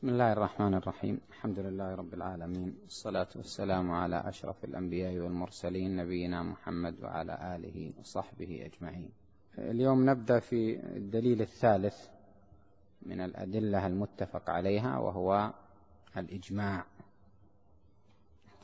[0.00, 1.20] بسم الله الرحمن الرحيم.
[1.28, 2.76] الحمد لله رب العالمين.
[2.82, 9.10] والصلاة والسلام على أشرف الأنبياء والمرسلين نبينا محمد وعلى آله وصحبه أجمعين.
[9.58, 12.08] اليوم نبدأ في الدليل الثالث
[13.02, 15.52] من الأدلة المتفق عليها وهو
[16.16, 16.86] الإجماع.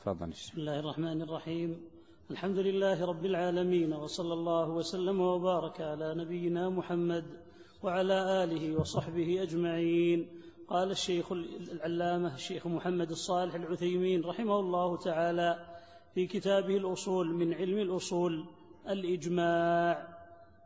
[0.01, 0.29] تفضل.
[0.29, 1.81] بسم الله الرحمن الرحيم.
[2.31, 7.25] الحمد لله رب العالمين وصلى الله وسلم وبارك على نبينا محمد
[7.83, 10.36] وعلى آله وصحبه أجمعين.
[10.69, 11.31] قال الشيخ
[11.71, 15.65] العلامة الشيخ محمد الصالح العثيمين رحمه الله تعالى
[16.13, 18.45] في كتابه الأصول من علم الأصول
[18.89, 20.07] الإجماع.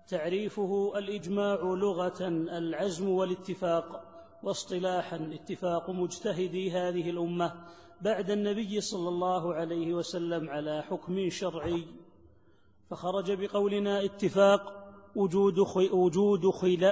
[0.07, 4.03] تعريفه الإجماع لغة العزم والاتفاق
[4.43, 7.53] واصطلاحا اتفاق مجتهدي هذه الأمة
[8.01, 11.85] بعد النبي صلى الله عليه وسلم على حكم شرعي.
[12.89, 14.80] فخرج بقولنا اتفاق
[15.15, 15.59] وجود
[15.93, 16.45] وجود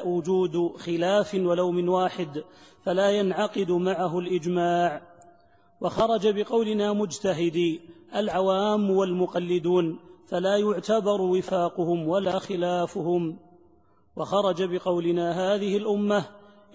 [0.05, 2.43] وجود خلاف ولو من واحد
[2.83, 5.01] فلا ينعقد معه الإجماع.
[5.81, 7.81] وخرج بقولنا مجتهدي
[8.15, 13.39] العوام والمقلدون فلا يعتبر وفاقهم ولا خلافهم.
[14.15, 16.26] وخرج بقولنا هذه الأمة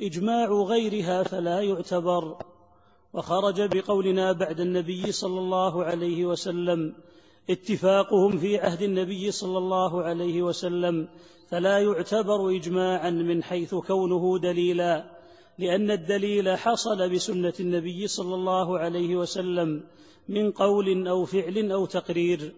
[0.03, 2.37] إجماع غيرها فلا يعتبر.
[3.15, 6.95] وخرج بقولنا بعد النبي صلى الله عليه وسلم
[7.51, 11.09] اتفاقهم في عهد النبي صلى الله عليه وسلم
[11.49, 15.05] فلا يعتبر اجماعا من حيث كونه دليلا
[15.59, 19.83] لأن الدليل حصل بسنة النبي صلى الله عليه وسلم
[20.29, 22.55] من قول أو فعل أو تقرير.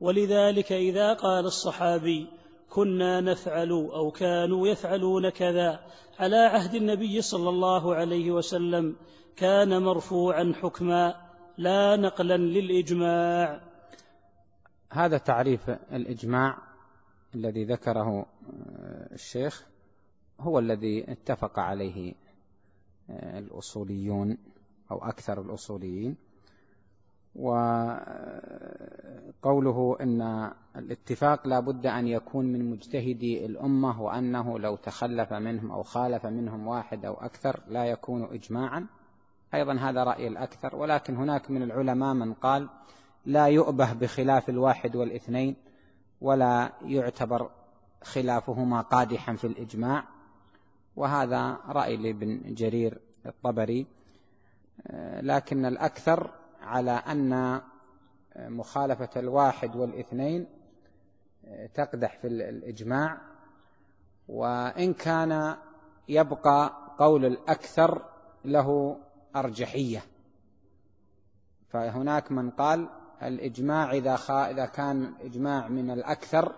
[0.00, 2.26] ولذلك إذا قال الصحابي
[2.70, 5.80] كنا نفعل أو كانوا يفعلون كذا
[6.18, 8.96] على عهد النبي صلى الله عليه وسلم
[9.36, 11.14] كان مرفوعا حكما
[11.58, 13.60] لا نقلا للإجماع.
[14.90, 16.67] هذا تعريف الإجماع
[17.34, 19.66] الذي ذكره آه، الشيخ
[20.40, 22.14] هو الذي اتفق عليه
[23.10, 24.38] آه، الأصوليون
[24.90, 26.16] أو أكثر الأصوليين.
[27.38, 28.06] وقوله
[30.00, 36.26] أن الاتفاق لا بد أن يكون من مجتهدي الأمة وأنه لو تخلف منهم أو خالف
[36.26, 38.86] منهم واحد أو أكثر لا يكون إجماعا.
[39.54, 42.68] أيضا هذا رأي الأكثر ولكن هناك من العلماء من قال
[43.26, 45.56] لا يؤبه بخلاف الواحد والإثنين.
[46.20, 47.50] ولا يعتبر
[48.02, 50.04] خلافهما قادحا في الإجماع.
[50.96, 53.86] وهذا رأي لابن جرير الطبري.
[55.20, 56.30] لكن الأكثر
[56.62, 57.60] على أن
[58.36, 60.46] مخالفة الواحد والإثنين
[61.74, 63.18] تقدح في الإجماع.
[64.28, 65.56] وإن كان
[66.08, 68.02] يبقى قول الأكثر
[68.44, 68.98] له
[69.36, 70.02] أرجحية.
[71.68, 72.88] فهناك من قال
[73.22, 76.54] الإجماع إذا, خا إذا كان إجماع من الأكثر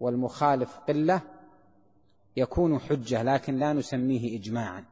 [0.00, 1.20] والمخالف قلة
[2.36, 4.84] يكون حجة لكن لا نسميه إجماعا.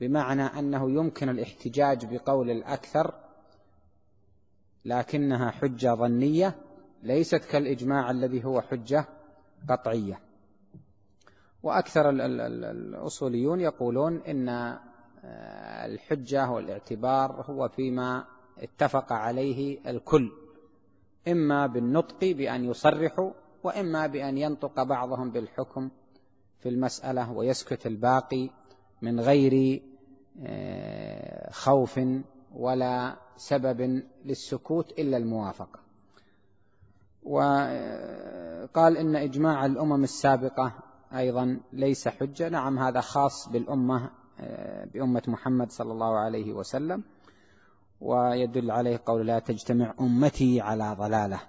[0.00, 3.14] بمعنى أنه يمكن الاحتجاج بقول الأكثر
[4.84, 6.54] لكنها حجة ظنية
[7.02, 9.04] ليست كالإجماع الذي هو حجة
[9.68, 10.20] قطعية.
[11.62, 14.78] وأكثر الأصوليون يقولون إن
[15.84, 18.24] الحجة والإعتبار هو فيما
[18.58, 20.32] اتفق عليه الكل
[21.28, 23.30] إما بالنطق بأن يصرحوا
[23.64, 25.90] وإما بأن ينطق بعضهم بالحكم
[26.58, 28.50] في المسألة ويسكت الباقي
[29.02, 29.82] من غير
[30.42, 32.00] آه، خوف
[32.54, 35.80] ولا سبب للسكوت إلا الموافقة.
[37.22, 40.72] وقال إن إجماع الأمم السابقة
[41.12, 42.48] أيضا ليس حجة.
[42.48, 44.10] نعم هذا خاص بالأمة
[44.40, 47.02] آه، بأمة محمد صلى الله عليه وسلم.
[48.04, 51.40] ويدل عليه قول لا تجتمع أمتي على ضلالة.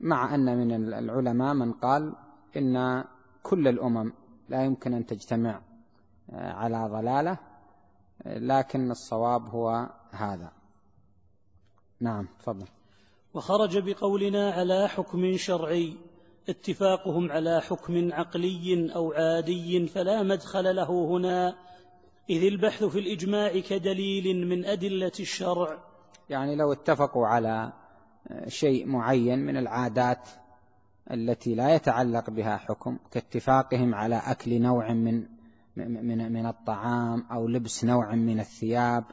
[0.00, 2.12] مع أن من العلماء من قال
[2.56, 3.04] إن
[3.42, 4.12] كل الأمم
[4.48, 5.60] لا يمكن أن تجتمع
[6.32, 7.38] آه، على ضلالة
[8.26, 10.52] لكن الصواب هو هذا.
[12.00, 12.66] نعم تفضل.
[13.34, 15.96] وخرج بقولنا على حكم شرعي
[16.48, 21.69] اتفاقهم على حكم عقلي أو عادي فلا مدخل له هنا.
[22.30, 25.78] إذ البحث في الإجماع كدليل من أدلة الشرع.
[26.28, 27.72] يعني لو اتفقوا على
[28.48, 30.28] شيء معين من العادات
[31.10, 35.26] التي لا يتعلق بها حكم كاتفاقهم على أكل نوع من
[35.76, 39.04] من من الطعام أو لبس نوع من الثياب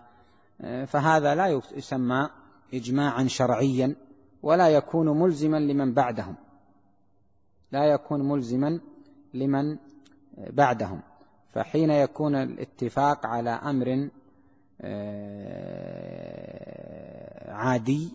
[0.88, 2.30] فهذا لا يسمى
[2.74, 3.96] إجماعا شرعيا
[4.44, 6.36] ولا يكون ملزما لمن بعدهم.
[7.72, 8.80] لا يكون ملزما
[9.34, 9.78] لمن
[10.38, 11.02] بعدهم.
[11.58, 14.10] فحين يكون الاتفاق على أمر
[14.82, 16.32] آه،
[17.52, 18.10] عادي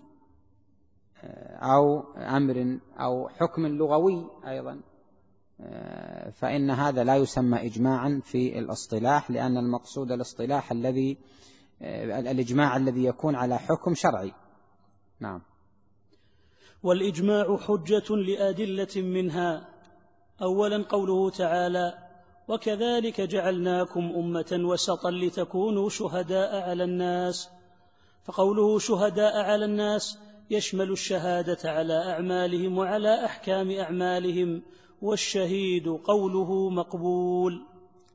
[1.25, 4.81] آه، أو أمر أو حكم لغوي أيضا
[5.61, 11.19] آه، فإن هذا لا يسمى إجماعا في الاصطلاح لأن المقصود الاصطلاح الذي
[11.83, 14.33] الإجماع الذي يكون على حكم شرعي.
[15.21, 15.43] نعم.
[16.83, 19.69] والإجماع حجة لأدلة منها.
[20.43, 22.12] أولا قوله تعالى
[22.49, 27.49] وكذلك جعلناكم أمة وسطا لتكونوا شهداء على الناس.
[28.25, 30.19] فقوله شهداء على الناس
[30.51, 34.63] يشمل الشهادة على أعمالهم وعلى أحكام أعمالهم
[35.03, 37.63] والشهيد قوله مقبول.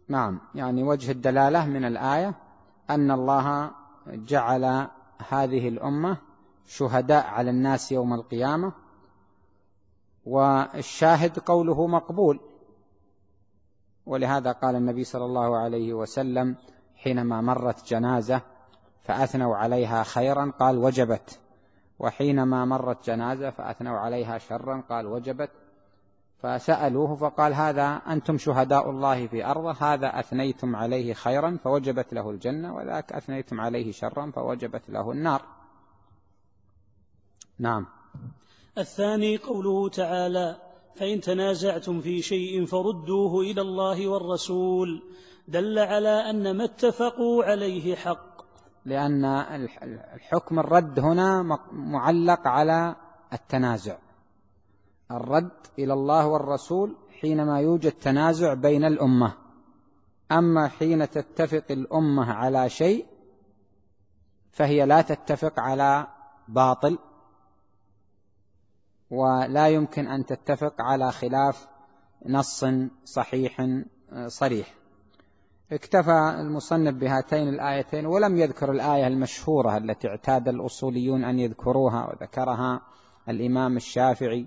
[0.07, 2.35] نعم يعني وجه الدلالة من الآية
[2.89, 3.71] أن الله
[4.07, 4.87] جعل
[5.29, 6.17] هذه الأمة
[6.67, 8.73] شهداء على الناس يوم القيامة
[10.25, 12.39] والشاهد قوله مقبول.
[14.07, 16.55] ولهذا قال النبي صلى الله عليه وسلم
[16.95, 18.41] حينما مرت جنازة
[19.03, 21.39] فأثنوا عليها خيرا قال وجبت
[21.99, 25.49] وحينما مرت جنازة فأثنوا عليها شرا قال وجبت.
[26.41, 32.75] فسألوه فقال هذا أنتم شهداء الله في أرضه هذا أثنيتم عليه خيرا فوجبت له الجنة
[32.75, 35.41] وذاك أثنيتم عليه شرا فوجبت له النار.
[37.59, 37.85] نعم.
[38.77, 40.66] الثاني قوله تعالى
[40.97, 45.03] فإن تنازعتم في شيء فردوه إلى الله والرسول
[45.47, 48.41] دل على أن ما اتفقوا عليه حق.
[48.85, 49.25] لأن
[50.13, 52.95] الحكم الرد هنا معلق على
[53.33, 53.97] التنازع.
[55.11, 59.33] الرد إلى الله والرسول حينما يوجد تنازع بين الأمة.
[60.31, 63.05] أما حين تتفق الأمة على شيء
[64.51, 66.07] فهي لا تتفق على
[66.47, 66.97] باطل.
[69.11, 71.67] ولا يمكن أن تتفق على خلاف
[72.25, 72.65] نص
[73.05, 73.67] صحيح
[74.27, 74.73] صريح.
[75.71, 82.81] اكتفى المصنف بهاتين الآيتين ولم يذكر الآية المشهورة التي اعتاد الأصوليون أن يذكروها وذكرها
[83.29, 84.45] الإمام الشافعي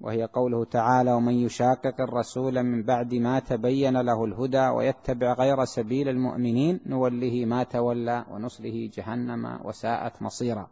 [0.00, 6.08] وهي قوله تعالى ومن يشاقق الرسول من بعد ما تبين له الهدى ويتبع غير سبيل
[6.08, 10.68] المؤمنين نوله ما تولى ونصله جهنم وساءت مصيرا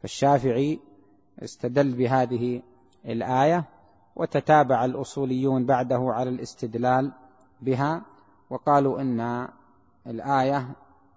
[0.00, 0.80] فالشافعي
[1.42, 2.62] استدل بهذه
[3.06, 3.64] الآية
[4.16, 7.12] وتتابع الأصوليون بعده على الاستدلال
[7.60, 8.02] بها
[8.50, 9.48] وقالوا إن
[10.06, 10.68] الآية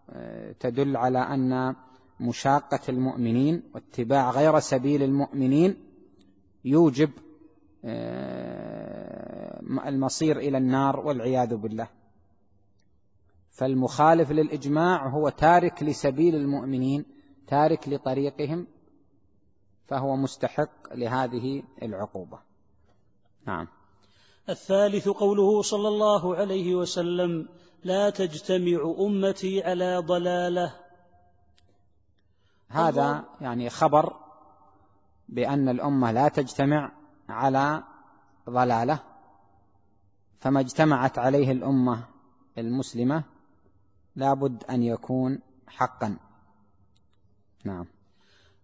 [0.09, 1.75] آه، تدل على أن
[2.19, 5.75] مشاقة المؤمنين واتباع غير سبيل المؤمنين
[6.65, 7.09] يوجب
[7.85, 11.87] آه، المصير إلى النار والعياذ بالله.
[13.49, 17.05] فالمخالف للإجماع هو تارك لسبيل المؤمنين
[17.47, 18.67] تارك لطريقهم
[19.89, 22.39] فهو مستحق لهذه العقوبة.
[23.45, 23.67] نعم.
[24.49, 27.49] الثالث قوله صلى الله عليه وسلم
[27.83, 30.75] لا تجتمع أمتي على ضلالة.
[32.69, 34.13] هذا يعني خبر
[35.29, 36.91] بأن الأمة لا تجتمع
[37.29, 37.83] على
[38.49, 38.99] ضلالة
[40.39, 42.03] فما اجتمعت عليه الأمة
[42.57, 43.23] المسلمة
[44.15, 46.17] لابد أن يكون حقا.
[47.63, 47.85] نعم.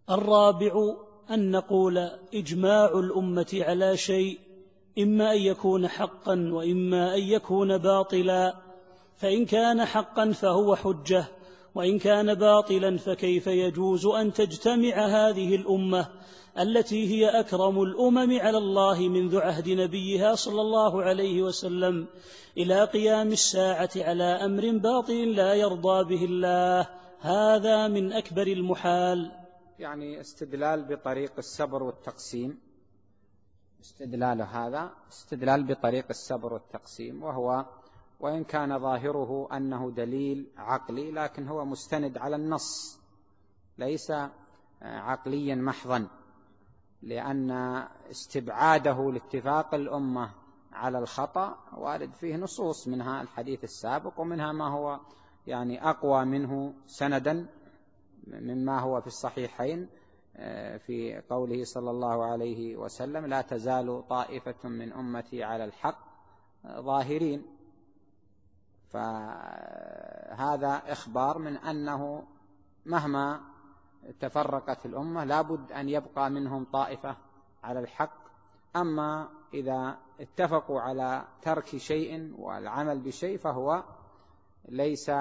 [0.09, 0.95] الرابع
[1.31, 4.39] أن نقول إجماع الأمة على شيء
[4.99, 8.55] إما أن يكون حقا وإما أن يكون باطلا.
[9.17, 11.25] فإن كان حقا فهو حجة
[11.75, 16.07] وإن كان باطلا فكيف يجوز أن تجتمع هذه الأمة
[16.59, 22.07] التي هي أكرم الأمم على الله منذ عهد نبيها صلى الله عليه وسلم
[22.57, 26.87] إلى قيام الساعة على أمر باطل لا يرضى به الله؟
[27.19, 29.31] هذا من أكبر المحال.
[29.79, 32.59] يعني استدلال بطريق السبر والتقسيم.
[33.81, 37.65] استدلال هذا استدلال بطريق السبر والتقسيم وهو
[38.19, 42.99] وإن كان ظاهره أنه دليل عقلي لكن هو مستند على النص
[43.77, 44.13] ليس
[44.81, 46.07] عقليا محضا
[47.01, 47.51] لأن
[48.11, 50.31] استبعاده لاتفاق الأمة
[50.73, 54.99] على الخطأ وارد فيه نصوص منها الحديث السابق ومنها ما هو
[55.47, 57.47] يعني أقوى منه سندا
[58.27, 59.89] مما هو في الصحيحين
[60.37, 65.99] آه، في قوله صلى الله عليه وسلم لا تزال طائفة من أمتي على الحق
[66.67, 67.45] ظاهرين.
[68.89, 72.23] فهذا إخبار من أنه
[72.85, 73.41] مهما
[74.19, 77.15] تفرقت الأمة لابد أن يبقى منهم طائفة
[77.63, 78.25] على الحق.
[78.75, 83.83] أما إذا اتفقوا على ترك شيء والعمل بشيء فهو
[84.69, 85.11] ليس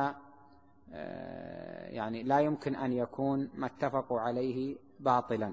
[1.95, 5.53] يعني لا يمكن أن يكون ما اتفقوا عليه باطلا.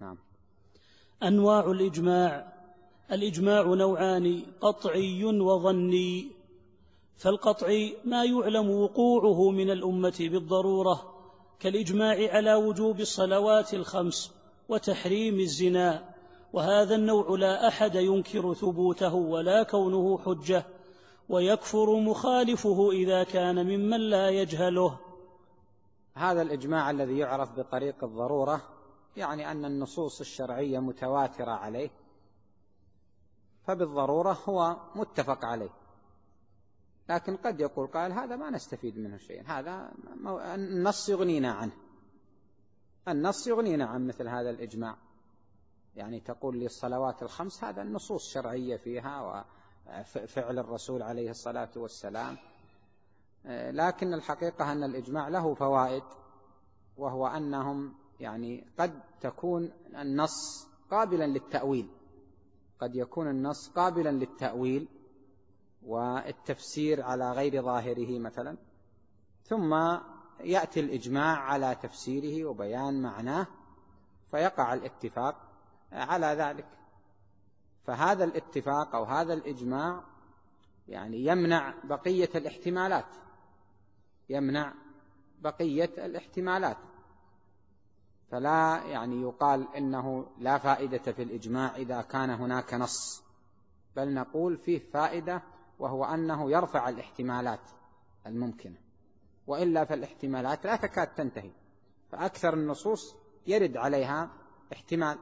[0.00, 0.18] نعم.
[1.22, 2.52] أنواع الإجماع.
[3.12, 6.32] الإجماع نوعان قطعي وظني.
[7.16, 11.14] فالقطعي ما يعلم وقوعه من الأمة بالضرورة
[11.60, 14.32] كالإجماع على وجوب الصلوات الخمس
[14.68, 16.14] وتحريم الزنا.
[16.52, 20.66] وهذا النوع لا أحد ينكر ثبوته ولا كونه حجة.
[21.28, 24.98] ويكفر مخالفه إذا كان ممن لا يجهله.
[26.14, 28.62] هذا الإجماع الذي يعرف بطريق الضرورة
[29.16, 31.90] يعني أن النصوص الشرعية متواترة عليه
[33.66, 35.70] فبالضرورة هو متفق عليه.
[37.08, 39.92] لكن قد يقول قائل هذا ما نستفيد منه شيء هذا
[40.54, 41.72] النص يغنينا عنه.
[43.08, 44.96] النص يغنينا عن مثل هذا الإجماع.
[45.96, 49.44] يعني تقول لي الصلوات الخمس هذا النصوص شرعية فيها
[49.86, 52.36] وفعل الرسول عليه الصلاة والسلام.
[53.70, 56.02] لكن الحقيقة أن الإجماع له فوائد
[56.96, 61.88] وهو أنهم يعني قد تكون النص قابلا للتأويل.
[62.80, 64.88] قد يكون النص قابلا للتأويل
[65.82, 68.56] والتفسير على غير ظاهره مثلا.
[69.44, 69.74] ثم
[70.40, 73.46] يأتي الإجماع على تفسيره وبيان معناه
[74.30, 75.36] فيقع الاتفاق
[75.92, 76.66] على ذلك.
[77.86, 80.04] فهذا الاتفاق أو هذا الإجماع
[80.88, 83.14] يعني يمنع بقية الاحتمالات.
[84.28, 84.74] يمنع
[85.40, 86.76] بقية الاحتمالات.
[88.30, 93.22] فلا يعني يقال إنه لا فائدة في الإجماع إذا كان هناك نص
[93.96, 95.42] بل نقول فيه فائدة
[95.78, 97.70] وهو أنه يرفع الاحتمالات
[98.26, 98.76] الممكنة.
[99.46, 101.50] وإلا فالاحتمالات لا تكاد تنتهي.
[102.12, 103.14] فأكثر النصوص
[103.46, 104.30] يرد عليها
[104.72, 105.18] احتمال.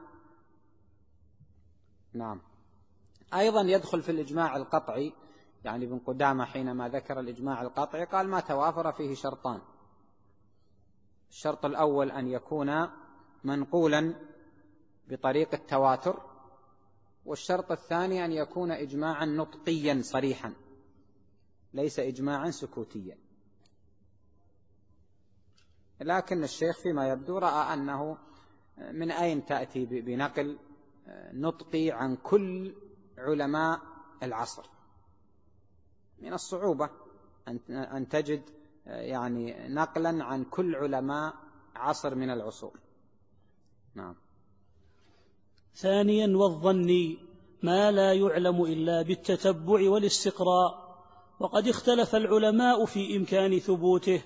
[2.13, 2.41] نعم.
[3.33, 5.13] أيضا يدخل في الإجماع القطعي
[5.63, 9.61] يعني ابن قدامة حينما ذكر الإجماع القطعي قال ما توافر فيه شرطان.
[11.29, 12.87] الشرط الأول أن يكون
[13.43, 14.15] منقولا
[15.07, 16.21] بطريق التواتر
[17.25, 20.53] والشرط الثاني أن يكون إجماعا نطقيا صريحا
[21.73, 23.17] ليس إجماعا سكوتيا.
[26.01, 28.17] لكن الشيخ فيما يبدو رأى أنه
[28.77, 30.57] من أين تأتي بنقل
[31.33, 32.75] نطقي عن كل
[33.21, 33.79] علماء
[34.23, 34.63] العصر.
[36.19, 36.89] من الصعوبة
[37.69, 38.41] أن تجد
[38.85, 41.33] يعني نقلا عن كل علماء
[41.75, 42.79] عصر من العصور.
[43.95, 44.15] نعم.
[45.75, 47.17] ثانيا والظني
[47.63, 50.91] ما لا يعلم إلا بالتتبع والاستقراء.
[51.39, 54.21] وقد اختلف العلماء في إمكان ثبوته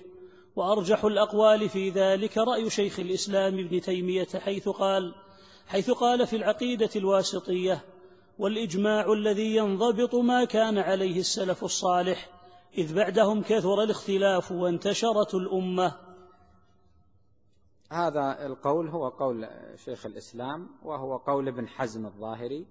[0.56, 5.14] وأرجح الأقوال في ذلك رأي شيخ الإسلام ابن تيمية حيث قال
[5.66, 7.84] حيث قال في العقيدة الواسطية
[8.38, 12.30] والإجماع الذي ينضبط ما كان عليه السلف الصالح
[12.78, 15.94] إذ بعدهم كثر الاختلاف وانتشرت الأمة.
[17.92, 19.48] هذا القول هو قول
[19.84, 22.66] شيخ الإسلام وهو قول ابن حزم الظاهري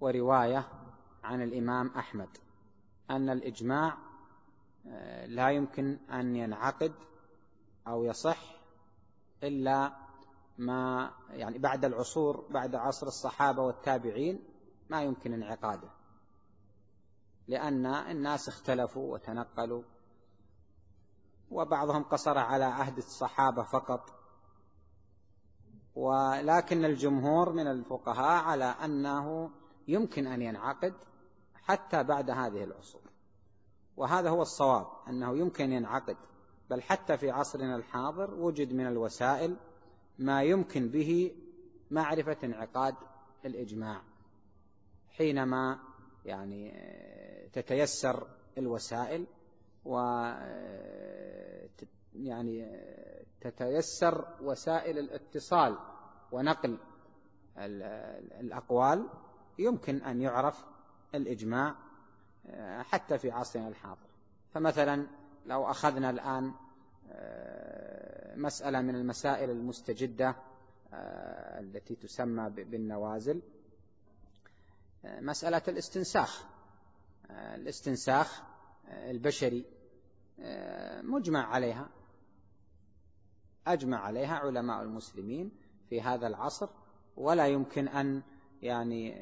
[0.00, 0.68] ورواية
[1.24, 2.28] عن الإمام أحمد
[3.10, 3.96] أن الإجماع
[4.88, 6.92] آه، لا يمكن أن ينعقد
[7.88, 8.38] أو يصح
[9.42, 9.92] إلا
[10.58, 14.55] ما يعني بعد العصور بعد عصر الصحابة والتابعين
[14.90, 15.88] ما يمكن انعقاده.
[17.48, 19.82] لأن الناس اختلفوا وتنقلوا
[21.50, 24.10] وبعضهم قصر على عهد الصحابة فقط.
[25.94, 29.50] ولكن الجمهور من الفقهاء على أنه
[29.88, 30.94] يمكن أن ينعقد
[31.54, 33.02] حتى بعد هذه العصور.
[33.96, 36.16] وهذا هو الصواب أنه يمكن ينعقد.
[36.70, 39.56] بل حتى في عصرنا الحاضر وجد من الوسائل
[40.18, 41.36] ما يمكن به
[41.90, 42.94] معرفة انعقاد
[43.44, 44.02] الإجماع.
[45.18, 45.78] حينما
[46.24, 46.72] يعني
[47.52, 48.26] تتيسر
[48.58, 49.26] الوسائل
[49.84, 49.98] و
[52.14, 52.80] يعني
[53.40, 55.78] تتيسر وسائل الاتصال
[56.32, 56.78] ونقل
[58.40, 59.08] الأقوال
[59.58, 60.64] يمكن أن يعرف
[61.14, 61.74] الإجماع
[62.46, 64.06] آه، حتى في عصرنا الحاضر.
[64.54, 65.06] فمثلا
[65.46, 66.52] لو أخذنا الآن
[67.10, 70.36] آه، مسألة من المسائل المستجدة
[70.92, 73.42] آه، التي تسمى بالنوازل
[75.06, 76.44] مسألة الاستنساخ.
[77.30, 78.42] الاستنساخ
[78.88, 79.64] البشري
[81.02, 81.88] مجمع عليها
[83.66, 85.50] أجمع عليها علماء المسلمين
[85.90, 86.68] في هذا العصر
[87.16, 88.22] ولا يمكن أن
[88.62, 89.14] يعني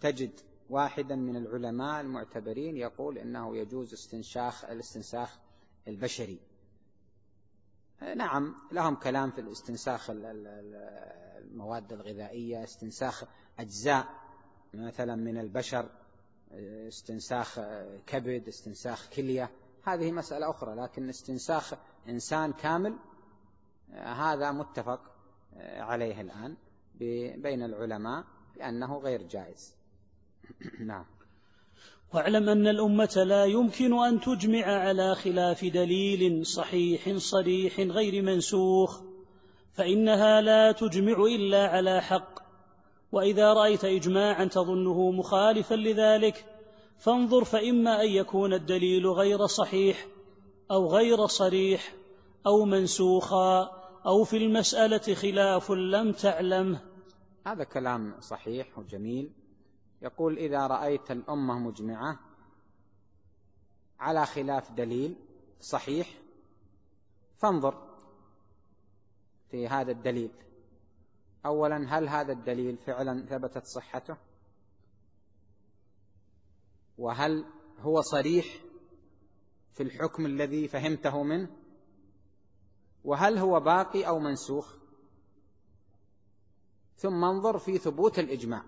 [0.00, 0.40] تجد
[0.70, 5.38] واحدا من العلماء المعتبرين يقول إنه يجوز استنشاخ الاستنساخ
[5.88, 6.38] البشري.
[8.16, 13.24] نعم لهم كلام في الاستنساخ المواد الغذائية استنساخ
[13.58, 14.25] أجزاء
[14.76, 15.88] مثلا من البشر
[16.88, 17.60] استنساخ
[18.06, 19.50] كبد استنساخ كلية
[19.82, 21.74] هذه مسألة أخرى لكن استنساخ
[22.08, 22.96] إنسان كامل
[23.92, 25.00] هذا متفق
[25.62, 26.56] عليه الآن
[27.42, 28.24] بين العلماء
[28.56, 29.74] بأنه غير جائز.
[30.86, 31.04] نعم.
[32.14, 39.00] واعلم أن الأمة لا يمكن أن تجمع على خلاف دليل صحيح صريح غير منسوخ
[39.72, 42.35] فإنها لا تجمع إلا على حق
[43.12, 46.44] وإذا رأيت اجماعا تظنه مخالفا لذلك
[46.98, 50.06] فانظر فإما أن يكون الدليل غير صحيح
[50.70, 51.94] أو غير صريح
[52.46, 53.70] أو منسوخا
[54.06, 56.80] أو في المسألة خلاف لم تعلمه.
[57.46, 59.32] هذا كلام صحيح وجميل.
[60.02, 62.18] يقول إذا رأيت الأمة مجمعة
[64.00, 65.14] على خلاف دليل
[65.60, 66.08] صحيح
[67.38, 67.74] فانظر
[69.50, 70.30] في هذا الدليل.
[71.46, 74.16] اولا هل هذا الدليل فعلا ثبتت صحته؟
[76.98, 77.44] وهل
[77.80, 78.46] هو صريح
[79.72, 81.48] في الحكم الذي فهمته منه؟
[83.04, 84.74] وهل هو باقي أو منسوخ؟
[86.96, 88.62] ثم انظر في ثبوت الإجماع.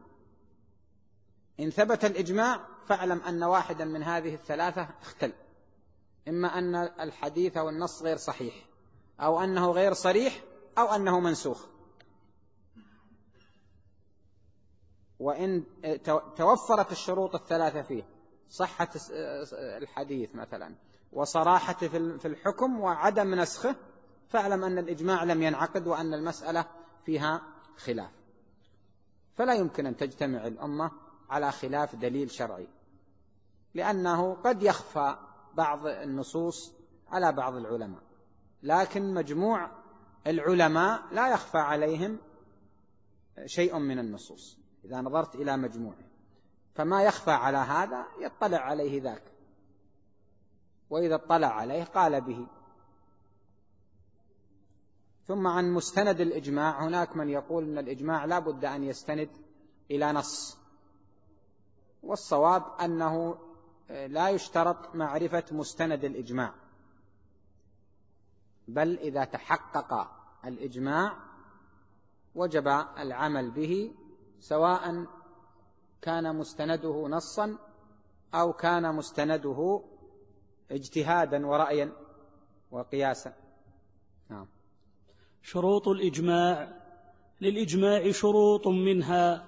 [1.61, 5.33] إن ثبت الإجماع فاعلم أن واحدا من هذه الثلاثة اختل.
[6.29, 8.67] إما أن الحديث أو النص غير صحيح
[9.21, 10.45] أو أنه غير صريح
[10.79, 11.78] أو أنه منسوخ.
[15.19, 15.65] وإن
[16.37, 18.03] توفرت الشروط الثلاثة فيه.
[18.49, 18.89] صحة
[19.53, 20.75] الحديث مثلا
[21.13, 23.77] وصراحته في الحكم وعدم نسخه
[24.29, 26.67] فاعلم أن الإجماع لم ينعقد وأن المسألة
[27.05, 27.43] فيها
[27.77, 28.11] خلاف.
[29.35, 30.91] فلا يمكن أن تجتمع الأمة
[31.31, 32.69] على خلاف دليل شرعي
[33.75, 35.17] لأنه قد يخفى
[35.55, 36.73] بعض النصوص
[37.09, 38.03] على بعض العلماء.
[38.63, 39.71] لكن مجموع
[40.27, 42.19] العلماء لا يخفى عليهم
[43.47, 44.58] شيء من النصوص.
[44.85, 46.05] إذا نظرت إلى مجموعه.
[46.75, 49.23] فما يخفى على هذا يطلع عليه ذاك.
[50.91, 52.47] وإذا اطلع عليه قال به.
[55.27, 59.31] ثم عن مستند الإجماع هناك من يقول إن الإجماع لا بد أن يستند
[59.91, 60.59] إلى نص.
[62.03, 63.39] والصواب أنه
[63.89, 66.55] لا يشترط معرفة مستند الإجماع.
[68.69, 70.11] بل إذا تحقق
[70.45, 71.17] الإجماع
[72.35, 72.69] وجب
[72.99, 73.95] العمل به
[74.41, 75.07] سواء
[76.03, 77.59] كان مستنده نصا
[78.35, 79.83] أو كان مستنده
[80.71, 81.93] اجتهادا ورأيا
[82.71, 83.33] وقياسا.
[84.31, 84.47] نعم.
[85.43, 86.79] شروط الإجماع.
[87.41, 89.45] للإجماع شروط منها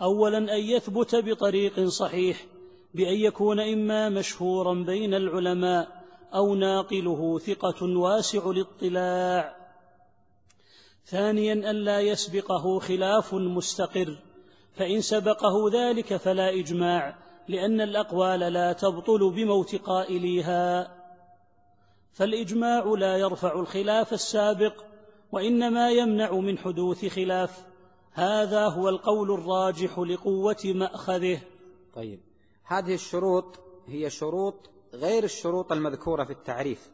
[0.00, 2.46] أولا أن يثبت بطريق صحيح
[2.94, 6.04] بأن يكون إما مشهورا بين العلماء
[6.34, 9.59] أو ناقله ثقة واسع الاطلاع.
[11.10, 14.18] ثانيا ألا يسبقه خلاف مستقر
[14.76, 17.18] فإن سبقه ذلك فلا إجماع
[17.48, 20.96] لأن الأقوال لا تبطل بموت قائليها.
[22.12, 24.84] فالإجماع لا يرفع الخلاف السابق
[25.32, 27.64] وإنما يمنع من حدوث خلاف.
[28.12, 31.40] هذا هو القول الراجح لقوة مأخذه.
[31.94, 32.20] طيب
[32.64, 36.90] هذه الشروط هي شروط غير الشروط المذكورة في التعريف.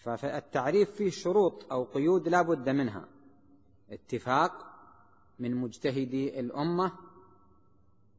[0.00, 3.08] فالتعريف فيه شروط أو قيود لا بد منها.
[3.90, 4.52] اتفاق
[5.38, 6.92] من مجتهدي الأمة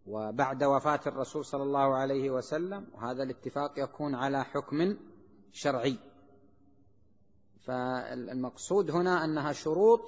[0.07, 4.97] وبعد وفاة الرسول صلى الله عليه وسلم وهذا الاتفاق يكون على حكم
[5.51, 5.99] شرعي.
[7.59, 10.01] فالمقصود هنا أنها شروط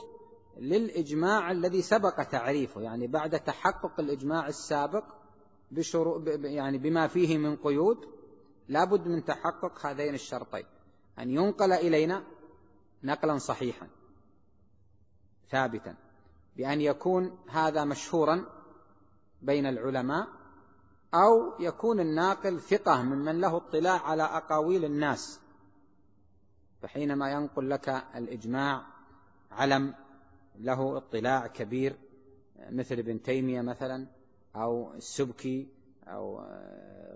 [0.58, 5.04] للإجماع الذي سبق تعريفه يعني بعد تحقق الإجماع السابق
[5.72, 7.98] بشروط يعني بما فيه من قيود
[8.68, 10.66] لا بد من تحقق هذين الشرطين.
[11.20, 12.24] أن ينقل إلينا
[13.04, 13.88] نقلا صحيحا
[15.50, 15.96] ثابتا
[16.58, 18.46] بأن يكون هذا مشهورا
[19.42, 20.28] بين العلماء
[21.14, 25.40] أو يكون الناقل ثقة ممن له اطلاع على أقاويل الناس.
[26.82, 28.86] فحينما ينقل لك الإجماع
[29.52, 29.96] علم
[30.60, 31.96] له اطلاع كبير
[32.70, 34.08] مثل ابن تيمية مثلا
[34.56, 35.68] أو السبكي
[36.08, 36.46] أو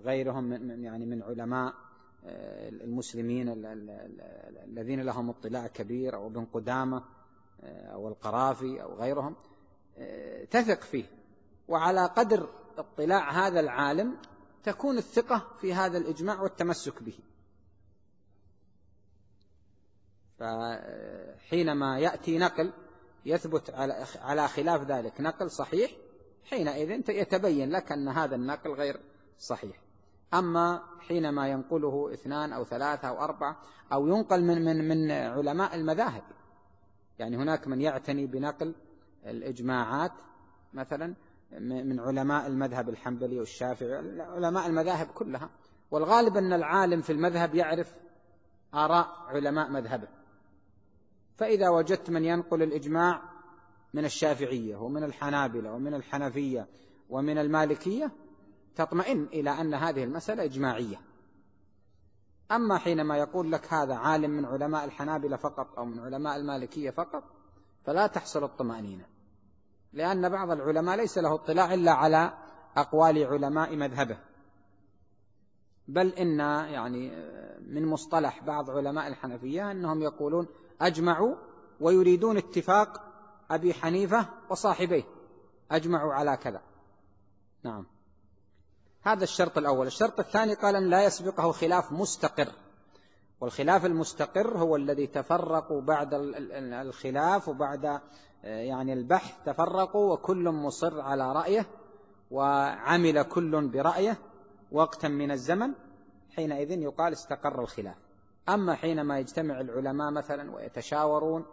[0.04, 1.74] غيرهم من يعني من علماء
[2.24, 3.48] المسلمين
[4.64, 7.04] الذين لهم اطلاع كبير أو ابن قدامة
[7.64, 9.36] أو القرافي أو غيرهم
[10.50, 11.04] تثق فيه.
[11.68, 14.16] وعلى قدر اطلاع هذا العالم
[14.64, 17.18] تكون الثقة في هذا الإجماع والتمسك به.
[20.38, 22.72] فحينما يأتي نقل
[23.26, 23.70] يثبت
[24.20, 25.20] على خلاف ذلك.
[25.20, 25.90] نقل صحيح
[26.44, 29.00] حينئذ يتبين لك أن هذا النقل غير
[29.38, 29.87] صحيح.
[30.34, 33.56] أما حينما ينقله اثنان أو ثلاثة أو أربعة
[33.92, 36.22] أو ينقل من من من علماء المذاهب
[37.18, 38.74] يعني هناك من يعتني بنقل
[39.26, 40.12] الإجماعات
[40.74, 41.14] مثلا
[41.60, 45.50] من علماء المذهب الحنبلي والشافعي علماء المذاهب كلها
[45.90, 47.94] والغالب أن العالم في المذهب يعرف
[48.74, 50.08] آراء علماء مذهبه.
[51.36, 53.22] فإذا وجدت من ينقل الإجماع
[53.94, 56.66] من الشافعية ومن الحنابلة ومن الحنفية
[57.10, 58.12] ومن المالكية
[58.78, 61.00] تطمئن إلى أن هذه المسألة إجماعية.
[62.52, 67.22] أما حينما يقول لك هذا عالم من علماء الحنابلة فقط أو من علماء المالكية فقط
[67.84, 69.04] فلا تحصل الطمأنينة.
[69.92, 72.32] لأن بعض العلماء ليس له اطلاع إلا على
[72.76, 74.18] أقوال علماء مذهبه.
[75.88, 76.38] بل إن
[76.72, 77.10] يعني
[77.60, 80.46] من مصطلح بعض علماء الحنفية أنهم يقولون
[80.80, 81.36] أجمعوا
[81.80, 83.04] ويريدون اتفاق
[83.50, 85.04] أبي حنيفة وصاحبيه.
[85.70, 86.62] أجمعوا على كذا.
[87.62, 87.86] نعم.
[89.08, 89.86] هذا الشرط الأول.
[89.86, 92.48] الشرط الثاني قال أن لا يسبقه خلاف مستقر.
[93.40, 96.08] والخلاف المستقر هو الذي تفرقوا بعد
[96.72, 98.00] الخلاف وبعد
[98.42, 101.66] يعني البحث تفرقوا وكل مصر على رأيه
[102.30, 104.18] وعمل كل برأيه
[104.72, 105.72] وقتا من الزمن
[106.36, 107.96] حينئذ يقال استقر الخلاف.
[108.48, 111.44] أما حينما يجتمع العلماء مثلا ويتشاورون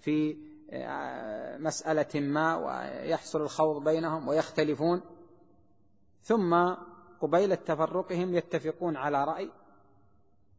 [0.00, 0.36] في
[0.70, 5.00] آه، مسألة ما ويحصل الخوض بينهم ويختلفون
[6.22, 6.74] ثم
[7.20, 9.50] قبيل تفرقهم يتفقون على رأي.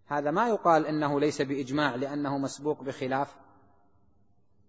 [0.08, 3.36] هذا ما يقال إنه ليس بإجماع لأنه مسبوق بخلاف.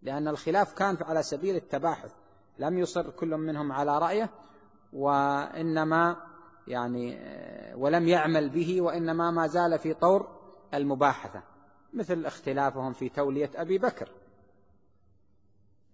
[0.02, 2.12] لأن الخلاف كان على سبيل التباحث
[2.58, 4.30] لم يصر كل منهم على رأيه
[4.92, 6.16] وإنما
[6.66, 7.18] يعني
[7.76, 10.40] ولم يعمل به وإنما ما زال في طور
[10.74, 11.42] المباحثة
[11.92, 14.08] مثل اختلافهم في تولية أبي بكر.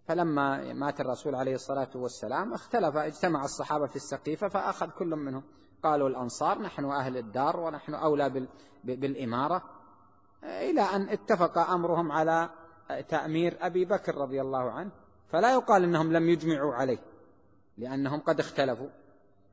[0.04, 5.42] فلما مات الرسول عليه الصلاة والسلام اختلف اجتمع الصحابة في السقيفة فأخذ كل منهم.
[5.86, 8.46] قالوا الأنصار نحن أهل الدار ونحن أولى
[8.84, 9.62] بالإمارة.
[10.42, 12.50] إلى أن اتفق أمرهم على
[13.08, 14.90] تأمير أبي بكر رضي الله عنه
[15.28, 16.98] فلا يقال أنهم لم يجمعوا عليه
[17.78, 18.88] لأنهم قد اختلفوا.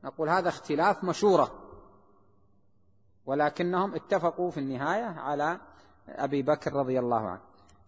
[0.04, 1.50] نقول هذا اختلاف مشورة
[3.26, 5.60] ولكنهم اتفقوا في النهاية على
[6.08, 7.40] أبي بكر رضي الله عنه.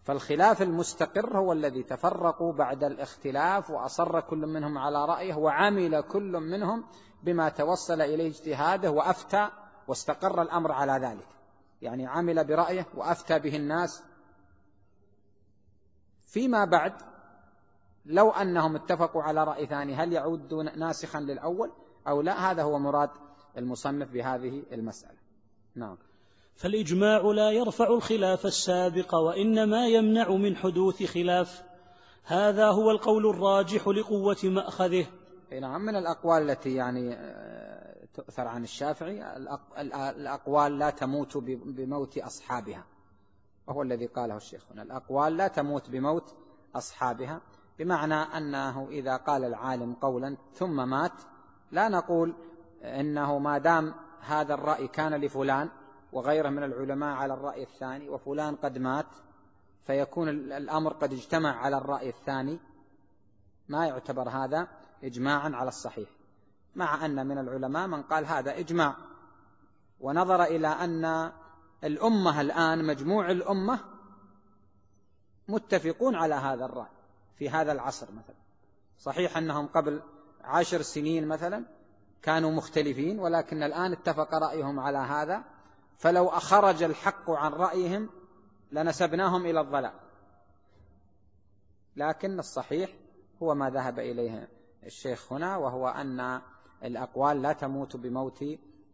[0.07, 6.85] فالخلاف المستقر هو الذي تفرقوا بعد الاختلاف وأصر كل منهم على رأيه وعمل كل منهم
[7.23, 9.49] بما توصل إليه اجتهاده وأفتى
[9.87, 11.27] واستقر الأمر على ذلك.
[11.81, 14.03] يعني عمل برأيه وأفتى به الناس.
[16.25, 16.93] فيما بعد
[18.05, 21.71] لو أنهم اتفقوا على رأي ثاني هل يعود ناسخا للأول؟
[22.07, 23.09] أو لا هذا هو مراد
[23.57, 25.17] المصنف بهذه المسألة.
[25.75, 25.97] نعم.
[26.57, 31.63] فالإجماع لا يرفع الخلاف السابق وإنما يمنع من حدوث خلاف.
[32.23, 35.05] هذا هو القول الراجح لقوة مأخذه.
[35.61, 37.67] نعم من الأقوال التي يعني آه،
[38.13, 39.37] تؤثر عن الشافعي
[39.81, 42.83] الأقوال لا تموت بموت أصحابها
[43.67, 46.35] وهو الذي قاله الشيخ هنا الأقوال لا تموت بموت
[46.75, 47.41] أصحابها
[47.79, 51.21] بمعنى أنه إذا قال العالم قولا ثم مات
[51.71, 52.35] لا نقول
[52.83, 55.69] إنه ما دام هذا الرأي كان لفلان
[56.17, 59.05] وغيره من العلماء على الرأي الثاني وفلان قد مات
[59.87, 62.59] فيكون الأمر قد اجتمع على الرأي الثاني.
[63.69, 64.67] ما يعتبر هذا
[65.03, 66.09] إجماعا على الصحيح.
[66.75, 68.95] مع أن من العلماء من قال هذا إجماع.
[69.99, 71.31] ونظر إلى أن
[71.83, 73.79] الأمة الآن مجموع الأمة
[75.47, 76.97] متفقون على هذا الرأي
[77.37, 78.35] في هذا العصر مثلا.
[78.99, 80.01] صحيح أنهم قبل
[80.43, 81.65] عشر سنين مثلا
[82.21, 85.56] كانوا مختلفين ولكن الآن اتفق رأيهم على هذا.
[85.97, 88.09] فلو أخرج الحق عن رأيهم
[88.71, 89.93] لنسبناهم إلى الضلال.
[91.95, 92.89] لكن الصحيح
[93.43, 94.49] هو ما ذهب إليه
[94.85, 96.41] الشيخ هنا وهو أن
[96.83, 98.45] الأقوال لا تموت بموت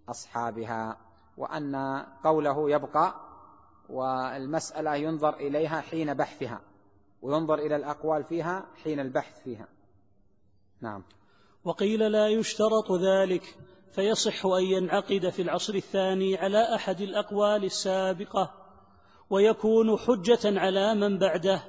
[0.10, 0.98] أصحابها
[1.38, 1.76] وأن
[2.24, 3.16] قوله يبقى
[3.90, 6.62] والمسألة ينظر إليها حين بحثها
[7.22, 9.68] وينظر إلى الأقوال فيها حين البحث فيها.
[10.82, 11.04] نعم.
[11.64, 13.58] وقيل لا يشترط ذلك
[13.94, 18.52] فيصح أن ينعقد في العصر الثاني على أحد الأقوال السابقة
[19.30, 21.64] ويكون حجة على من بعده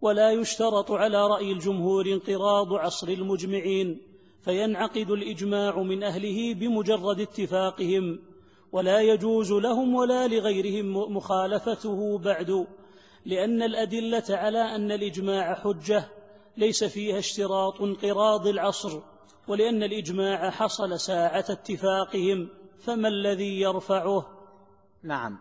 [0.00, 4.00] ولا يشترط على رأي الجمهور انقراض عصر المجمعين
[4.44, 8.18] فينعقد الإجماع من أهله بمجرد اتفاقهم
[8.72, 12.66] ولا يجوز لهم ولا لغيرهم مخالفته بعد
[13.24, 16.08] لأن الأدلة على أن الإجماع حجة
[16.56, 19.00] ليس فيها اشتراط انقراض العصر.
[19.50, 24.26] ولأن الإجماع حصل ساعة اتفاقهم فما الذي يرفعه؟
[25.02, 25.38] نعم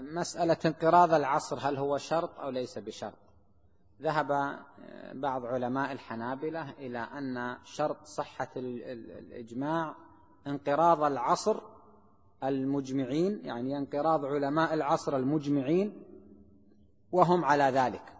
[0.00, 3.18] مسألة انقراض العصر هل هو شرط أو ليس بشرط؟
[4.02, 4.58] ذهب
[5.12, 9.94] بعض علماء الحنابلة إلى أن شرط صحة الإجماع
[10.46, 11.60] انقراض العصر
[12.44, 16.02] المجمعين يعني انقراض علماء العصر المجمعين
[17.12, 18.12] وهم على ذلك.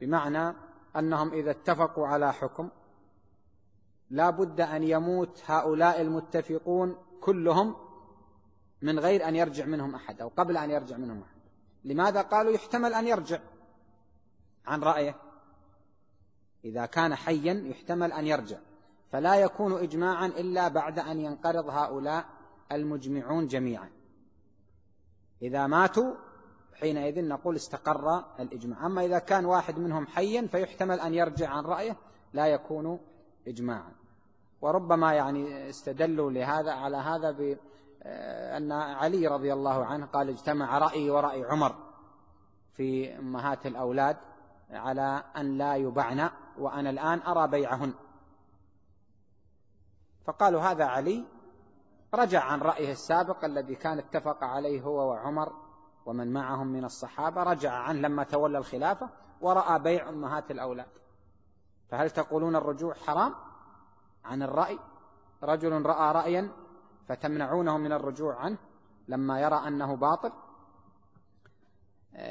[0.00, 0.56] بمعنى
[0.96, 2.68] أنهم إذا اتفقوا على حكم
[4.14, 7.76] لا بد أن يموت هؤلاء المتفقون كلهم
[8.82, 11.40] من غير أن يرجع منهم أحد أو قبل أن يرجع منهم أحد.
[11.84, 13.38] لماذا قالوا يحتمل أن يرجع؟
[14.66, 15.16] عن رأيه.
[16.64, 18.58] إذا كان حيا يحتمل أن يرجع.
[19.12, 22.26] فلا يكون إجماعا إلا بعد أن ينقرض هؤلاء
[22.72, 23.90] المجمعون جميعا.
[25.42, 26.14] إذا ماتوا
[26.74, 28.86] حينئذ نقول استقر الإجماع.
[28.86, 31.96] أما إذا كان واحد منهم حيا فيحتمل أن يرجع عن رأيه
[32.32, 33.00] لا يكون
[33.48, 34.03] إجماعا.
[34.64, 41.44] وربما يعني استدلوا لهذا على هذا بأن علي رضي الله عنه قال اجتمع رأيي ورأي
[41.44, 41.74] عمر
[42.72, 44.16] في أمهات الأولاد
[44.70, 47.94] على أن لا يبعن وأنا الآن أرى بيعهن.
[50.26, 51.24] فقالوا هذا علي
[52.14, 55.52] رجع عن رأيه السابق الذي كان اتفق عليه هو وعمر
[56.06, 60.88] ومن معهم من الصحابة رجع عنه لما تولى الخلافة ورأى بيع أمهات الأولاد.
[61.90, 63.34] فهل تقولون الرجوع حرام؟
[64.24, 64.78] عن الرأي
[65.42, 66.52] رجل رأى رأيا
[67.08, 68.58] فتمنعونه من الرجوع عنه
[69.08, 70.32] لما يرى أنه باطل.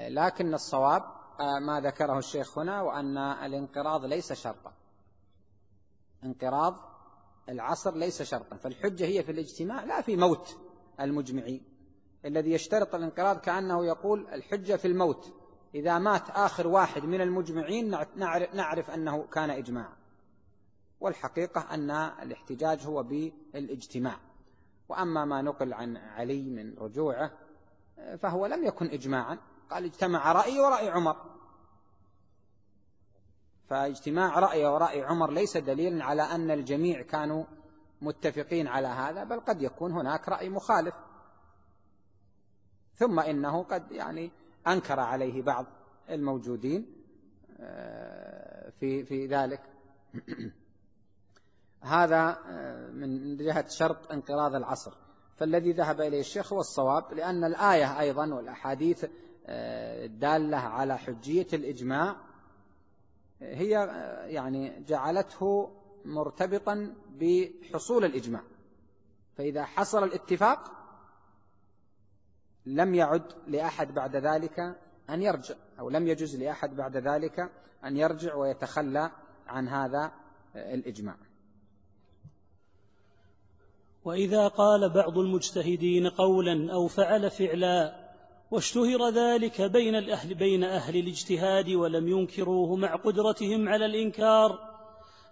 [0.07, 1.03] لكن الصواب
[1.61, 4.73] ما ذكره الشيخ هنا وأن الانقراض ليس شرطا.
[6.23, 6.75] انقراض
[7.49, 8.57] العصر ليس شرطا.
[8.57, 10.57] فالحجة هي في الاجتماع لا في موت
[10.99, 11.63] المجمعين.
[12.25, 15.33] الذي يشترط الانقراض كأنه يقول الحجة في الموت.
[15.75, 17.97] إذا مات آخر واحد من المجمعين
[18.53, 20.02] نعرف أنه كان إجماعا.
[21.03, 24.19] والحقيقة أن الاحتجاج هو بالاجتماع.
[24.89, 27.31] وأما ما نقل عن علي من رجوعه
[28.19, 29.37] فهو لم يكن إجماعا.
[29.69, 31.15] قال اجتمع رأي ورأي عمر.
[33.69, 37.45] فاجتماع رأي ورأي عمر ليس دليلا على أن الجميع كانوا
[38.01, 40.95] متفقين على هذا بل قد يكون هناك رأي مخالف.
[42.93, 44.31] ثم إنه قد يعني
[44.67, 45.65] أنكر عليه بعض
[46.09, 47.03] الموجودين
[47.59, 49.61] آه، في في ذلك.
[51.83, 54.93] هذا آه، من جهة شرط انقراض العصر.
[55.37, 59.05] فالذي ذهب إليه الشيخ هو الصواب لأن الآية أيضا والأحاديث
[59.45, 62.15] آه، الدالة على حجية الإجماع
[63.41, 63.69] هي
[64.25, 65.69] يعني جعلته
[66.05, 68.41] مرتبطا بحصول الإجماع.
[69.37, 70.71] فإذا حصل الاتفاق
[72.65, 74.59] لم يعد لأحد بعد ذلك
[75.09, 77.49] أن يرجع أو لم يجوز لأحد بعد ذلك
[77.83, 79.11] أن يرجع ويتخلى
[79.47, 80.11] عن هذا
[80.55, 81.15] الإجماع.
[84.05, 88.03] وإذا قال بعض المجتهدين قولا أو فعل فعلا
[88.51, 94.73] واشتهر ذلك بين الأهل بين أهل الاجتهاد ولم ينكروه مع قدرتهم على الإنكار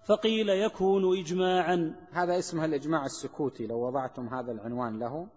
[0.06, 1.96] فقيل يكون إجماعا.
[2.12, 5.28] هذا اسمه الإجماع السكوتي لو وضعتم هذا العنوان له.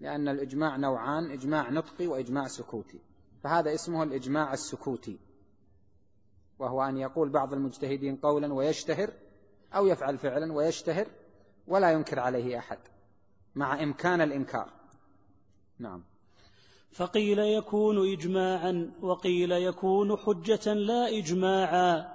[0.00, 3.00] لأن الإجماع نوعان إجماع نطقي وإجماع سكوتي.
[3.42, 5.18] فهذا اسمه الإجماع السكوتي.
[6.58, 9.10] وهو أن يقول بعض المجتهدين قولا ويشتهر
[9.74, 11.06] أو يفعل فعلا ويشتهر
[11.66, 12.78] ولا ينكر عليه أحد
[13.54, 14.68] مع إمكان الإنكار.
[15.78, 16.02] نعم.
[16.92, 22.14] فقيل يكون إجماعا وقيل يكون حجة لا إجماعا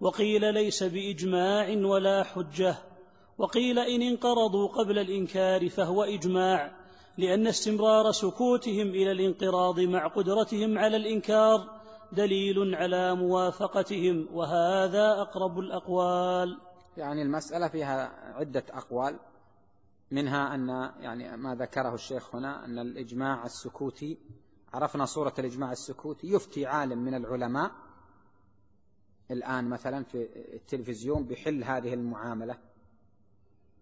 [0.00, 2.76] وقيل ليس بإجماع ولا حجة
[3.38, 6.72] وقيل إن انقرضوا قبل الإنكار فهو إجماع
[7.18, 11.80] لأن استمرار سكوتهم إلى الانقراض مع قدرتهم على الإنكار
[12.12, 16.58] دليل على موافقتهم وهذا أقرب الأقوال.
[16.96, 19.18] يعني المسألة فيها عدة أقوال
[20.10, 20.68] منها أن
[21.00, 24.18] يعني ما ذكره الشيخ هنا أن الإجماع السكوتي
[24.72, 27.70] عرفنا صورة الإجماع السكوتي يفتي عالم من العلماء.
[29.30, 32.58] الآن مثلا في التلفزيون بحل هذه المعاملة.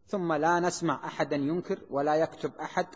[0.06, 2.86] ثم لا نسمع أحدا ينكر ولا يكتب أحد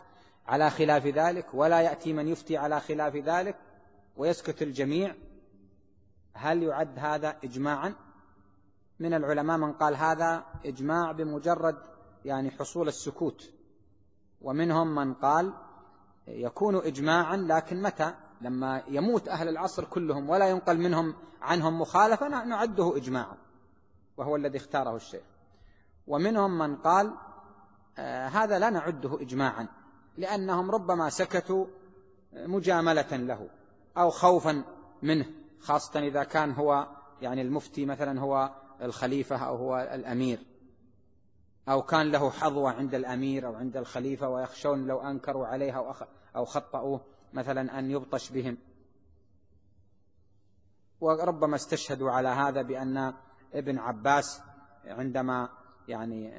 [0.47, 3.57] على خلاف ذلك ولا يأتي من يفتي على خلاف ذلك
[4.17, 5.15] ويسكت الجميع.
[6.33, 7.95] هل يعد هذا إجماعا؟
[8.99, 11.77] من العلماء من قال هذا إجماع بمجرد
[12.25, 13.51] يعني حصول السكوت.
[14.41, 15.53] ومنهم من قال
[16.27, 22.97] يكون إجماعا لكن متى؟ لما يموت أهل العصر كلهم ولا ينقل منهم عنهم مخالفة نعده
[22.97, 23.37] إجماعا
[24.17, 25.23] وهو الذي اختاره الشيخ.
[26.07, 27.13] ومنهم من قال
[27.97, 29.67] آه هذا لا نعده إجماعا
[30.17, 31.65] لأنهم ربما سكتوا
[32.33, 33.49] مجاملة له
[33.97, 34.63] أو خوفا
[35.01, 35.25] منه
[35.59, 36.87] خاصة إذا كان هو
[37.21, 38.51] يعني المفتي مثلا هو
[38.83, 40.39] الخليفة أو هو الأمير.
[41.69, 45.93] أو كان له حظوة عند الأمير أو عند الخليفة ويخشون لو أنكروا عليه
[46.35, 47.01] أو خطأوه
[47.33, 48.57] مثلا أن يبطش بهم.
[51.01, 53.13] وربما استشهدوا على هذا بأن
[53.53, 54.41] ابن عباس
[54.85, 55.49] عندما
[55.87, 56.33] يعني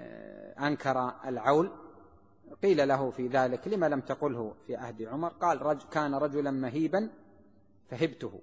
[0.58, 1.70] أنكر العول
[2.62, 7.10] قيل له في ذلك لما لم تقله في عهد عمر؟ قال رج كان رجلا مهيبا
[7.90, 8.40] فهبته.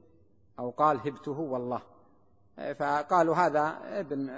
[0.59, 1.81] أو قال هبته والله.
[2.57, 4.29] فقالوا هذا ابن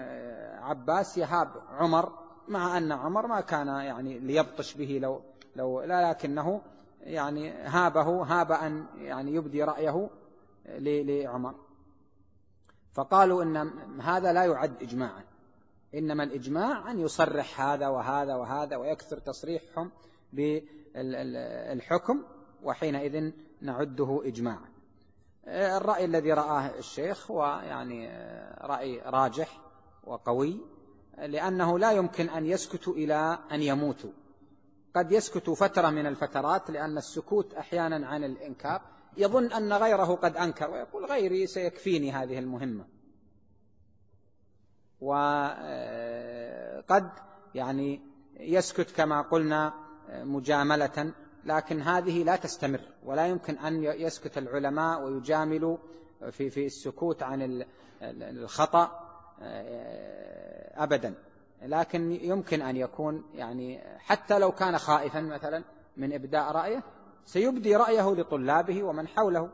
[0.62, 2.12] عباس يهاب عمر
[2.48, 5.22] مع أن عمر ما كان يعني ليبطش به لو
[5.56, 6.62] لو لا لكنه
[7.02, 10.10] يعني هابه هاب أن يعني يبدي رأيه
[10.66, 11.56] لعمر.
[12.94, 13.72] فقالوا إن
[14.02, 15.24] هذا لا يعد إجماعا.
[15.96, 19.92] إنما الإجماع أن يصرح هذا وهذا وهذا ويكثر تصريحهم
[20.34, 22.24] بالحكم
[22.64, 24.73] وحينئذ نعده إجماعا.
[25.48, 28.08] الرأي الذي رآه الشيخ هو يعني
[28.62, 29.60] رأي راجح
[30.04, 30.62] وقوي
[31.18, 34.12] لأنه لا يمكن أن يسكتوا إلى أن يموتوا.
[34.96, 38.82] قد يسكتوا فترة من الفترات لأن السكوت أحيانا عن الإنكار.
[39.18, 42.86] يظن أن غيره قد أنكر ويقول غيري سيكفيني هذه المهمة.
[45.02, 47.10] وقد
[47.56, 48.02] يعني
[48.40, 49.74] يسكت كما قلنا
[50.10, 51.14] مجاملة
[51.46, 55.78] لكن هذه لا تستمر ولا يمكن أن يسكت العلماء ويجاملوا
[56.32, 57.66] في في السكوت عن
[58.02, 58.92] الخطأ
[60.76, 61.14] أبدا.
[61.62, 65.64] لكن يمكن أن يكون يعني حتى لو كان خائفا مثلا
[65.98, 66.84] من إبداء رأيه
[67.26, 69.50] سيبدي رأيه لطلابه ومن حوله.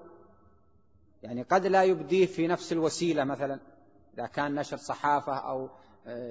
[1.23, 3.59] يعني قد لا يبديه في نفس الوسيلة مثلا
[4.13, 5.69] إذا كان نشر صحافة أو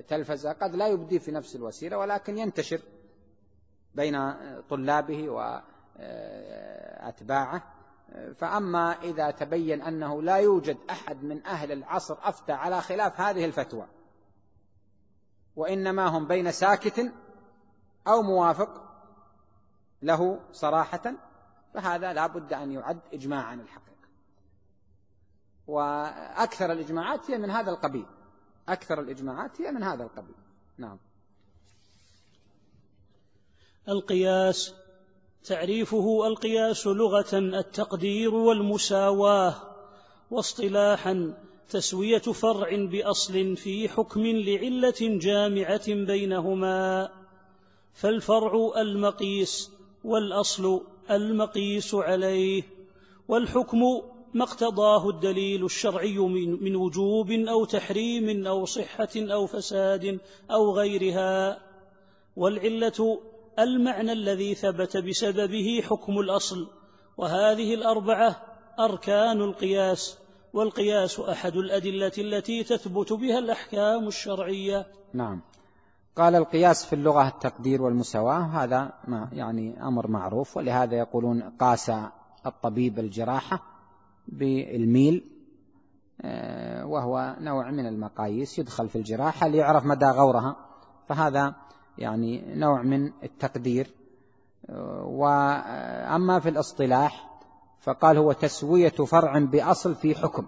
[0.09, 2.81] تلفزة قد لا يبديه في نفس الوسيلة ولكن ينتشر.
[3.95, 4.35] بين
[4.69, 5.29] طلابه
[5.99, 7.63] وأتباعه.
[8.37, 13.87] فأما إذا تبين أنه لا يوجد أحد من أهل العصر أفتى على خلاف هذه الفتوى
[15.57, 17.13] وإنما هم بين ساكت
[18.07, 18.89] أو موافق
[20.03, 21.15] له صراحة
[21.75, 24.09] فهذا لا بد أن يعد إجماعا الحقيقة.
[25.67, 28.07] وأكثر الإجماعات هي من هذا القبيل.
[28.69, 30.37] أكثر الإجماعات هي من هذا القبيل.
[30.79, 30.99] نعم.
[33.89, 34.75] القياس
[35.45, 39.55] تعريفه القياس لغة التقدير والمساواة
[40.31, 41.35] واصطلاحا
[41.71, 47.11] تسوية فرع بأصل في حكم لعلة جامعة بينهما.
[47.95, 49.71] فالفرع المقيس
[50.05, 52.63] والأصل المقيس عليه
[53.29, 53.81] والحكم
[54.35, 60.21] ما اقتضاه الدليل الشرعي من, وجوب أو تحريم أو صحة أو فساد
[60.51, 61.59] أو غيرها.
[62.37, 63.21] والعلة
[63.59, 66.69] المعنى الذي ثبت بسببه حكم الأصل
[67.17, 68.37] وهذه الأربعة
[68.79, 70.19] أركان القياس
[70.53, 74.87] والقياس أحد الأدلة التي تثبت بها الأحكام الشرعية.
[75.15, 75.41] نعم.
[76.17, 81.93] قال القياس في اللغة التقدير والمساواة هذا ما يعني أمر معروف ولهذا يقولون قاس
[82.47, 83.63] الطبيب الجراحة
[84.29, 85.25] بالميل
[86.21, 90.57] آه، وهو نوع من المقاييس يدخل في الجراحة ليعرف مدى غورها
[91.09, 91.55] فهذا
[91.99, 93.91] يعني نوع من التقدير.
[95.03, 97.41] وأما في الاصطلاح
[97.81, 100.47] فقال هو تسوية فرع بأصل في حكم.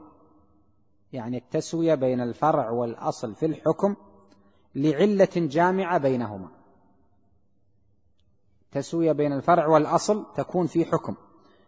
[1.12, 3.94] يعني التسوية بين الفرع والأصل في الحكم
[4.74, 6.48] لعلة جامعة بينهما.
[8.72, 11.14] تسوية بين الفرع والأصل تكون في حكم.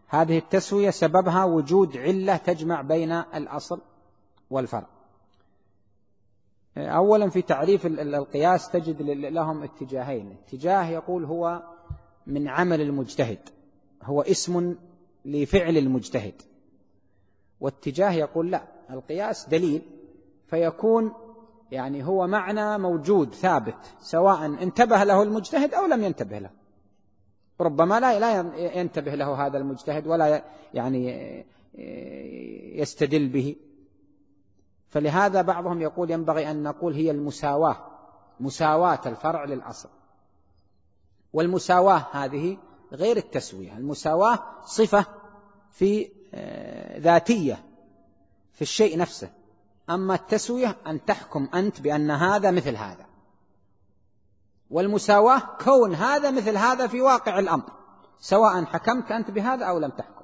[0.08, 3.80] هذه التسوية سببها وجود علة تجمع بين الأصل
[4.50, 4.86] والفرع.
[6.76, 10.36] أولا في تعريف القياس تجد لهم اتجاهين.
[10.46, 11.62] اتجاه يقول هو
[12.26, 13.38] من عمل المجتهد
[14.02, 14.76] هو اسم
[15.24, 16.42] لفعل المجتهد.
[17.60, 19.82] واتجاه يقول لا القياس دليل
[20.46, 21.12] فيكون
[21.70, 26.50] يعني هو معنى موجود ثابت سواء انتبه له المجتهد أو لم ينتبه له.
[27.60, 31.44] ربما لا لا ينتبه له هذا المجتهد ولا يعني
[32.74, 33.56] يستدل به.
[34.92, 37.76] فلهذا بعضهم يقول ينبغي أن نقول هي المساواة
[38.40, 39.88] مساواة الفرع للأصل.
[41.32, 42.58] والمساواة هذه
[42.92, 45.06] غير التسوية المساواة صفة
[45.70, 47.64] في آه، ذاتية
[48.52, 49.30] في الشيء نفسه.
[49.90, 53.06] أما التسوية أن تحكم أنت بأن هذا مثل هذا.
[54.70, 57.72] والمساواة كون هذا مثل هذا في واقع الأمر
[58.20, 60.21] سواء حكمت أنت بهذا أو لم تحكم.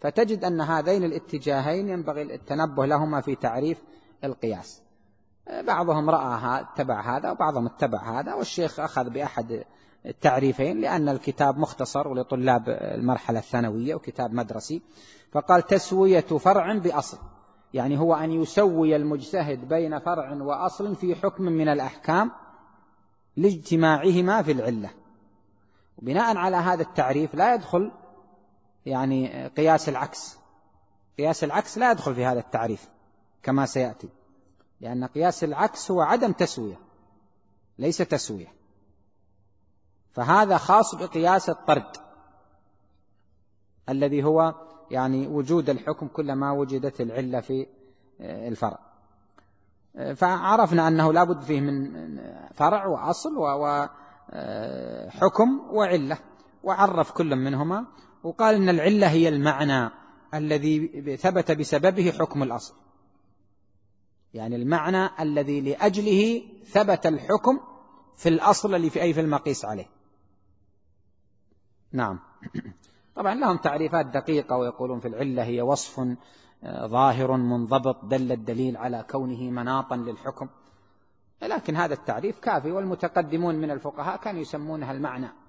[0.00, 3.82] فتجد أن هذين الاتجاهين ينبغي التنبه لهما في تعريف
[4.24, 4.82] القياس.
[5.66, 9.64] بعضهم رأى اتبع هذا وبعضهم اتبع هذا والشيخ أخذ بأحد
[10.06, 14.82] التعريفين لأن الكتاب مختصر ولطلاب المرحلة الثانوية وكتاب مدرسي
[15.32, 17.18] فقال تسوية فرع بأصل.
[17.74, 22.30] يعني هو أن يسوي المجتهد بين فرع وأصل في حكم من الأحكام
[23.36, 24.90] لاجتماعهما في العلة.
[25.98, 27.92] وبناء على هذا التعريف لا يدخل
[28.86, 30.38] يعني قياس العكس.
[31.18, 32.88] قياس العكس لا يدخل في هذا التعريف
[33.42, 34.08] كما سيأتي.
[34.80, 36.78] لأن قياس العكس هو عدم تسوية
[37.78, 38.54] ليس تسوية.
[40.12, 41.96] فهذا خاص بقياس الطرد
[43.88, 44.54] الذي هو
[44.90, 47.66] يعني وجود الحكم كلما وجدت العلة في
[48.20, 48.78] الفرع.
[50.14, 52.18] فعرفنا أنه لا بد فيه من
[52.54, 53.90] فرع وأصل وحكم
[55.70, 56.18] وعلة.
[56.66, 57.86] وعرف كل منهما
[58.22, 59.90] وقال إن العلة هي المعنى
[60.34, 62.74] الذي ثبت بسببه حكم الأصل.
[64.34, 67.60] يعني المعنى الذي لأجله ثبت الحكم
[68.16, 69.86] في الأصل اللي في أي في المقيس عليه.
[71.92, 72.18] نعم.
[73.16, 76.00] طبعا لهم تعريفات دقيقة ويقولون في العلة هي وصف
[76.64, 80.48] آه، ظاهر منضبط دل الدليل على كونه مناطا للحكم.
[81.42, 85.45] لكن هذا التعريف كافي والمتقدمون من الفقهاء كانوا يسمونها المعنى.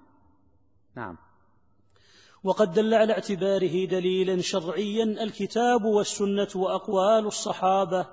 [0.98, 1.16] نعم.
[2.44, 8.06] وقد دل على اعتباره دليلا شرعيا الكتاب والسنة وأقوال الصحابة.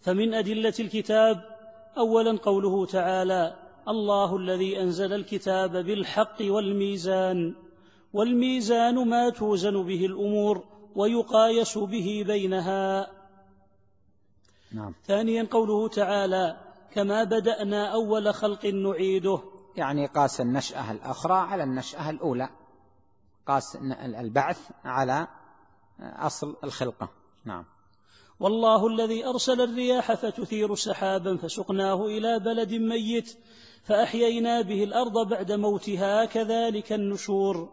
[0.00, 1.44] فمن أدلة الكتاب
[1.98, 3.56] اولا قوله تعالى
[3.88, 7.54] الله الذي أنزل الكتاب بالحق والميزان
[8.12, 13.10] والميزان ما توزن به الأمور ويقايس به بينها.
[14.72, 14.94] نعم.
[15.06, 16.56] ثانيا قوله تعالى
[16.94, 22.48] كما بدأنا أول خلق نعيده يعني قاس النشأة الأخرى على النشأة الأولى.
[23.46, 25.26] قاس البعث على
[26.00, 27.08] أصل الخلقة.
[27.44, 27.64] نعم.
[28.40, 33.38] والله الذي أرسل الرياح فتثير سحابا فسقناه إلى بلد ميت
[33.84, 37.68] فأحيينا به الأرض بعد موتها كذلك النشور.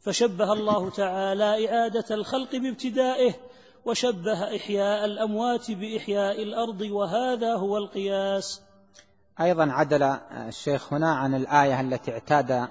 [0.00, 3.34] فشبه الله تعالى إعادة الخلق بابتدائه
[3.84, 8.62] وشبه إحياء الأموات بإحياء الأرض وهذا هو القياس.
[9.40, 12.68] أيضا عدل الشيخ هنا عن الآية التي اعتاد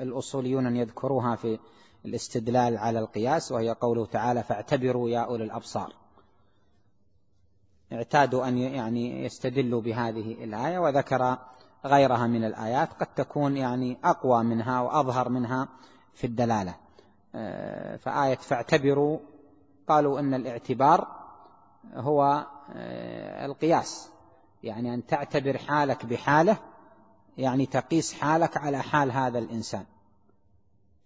[0.00, 1.58] الأصوليون أن يذكروها في
[2.04, 5.92] الاستدلال على القياس وهي قوله تعالى فاعتبروا يا أولي الأبصار.
[7.92, 11.38] اعتادوا أن يعني يستدلوا بهذه الآية وذكر
[11.86, 15.68] غيرها من الآيات قد تكون يعني أقوى منها وأظهر منها
[16.14, 16.74] في الدلالة.
[17.34, 19.18] آه، فآية فاعتبروا
[19.88, 21.08] قالوا إن الاعتبار
[21.94, 24.10] هو آه، القياس.
[24.62, 26.56] يعني أن تعتبر حالك بحالة
[27.38, 29.84] يعني تقيس حالك على حال هذا الإنسان.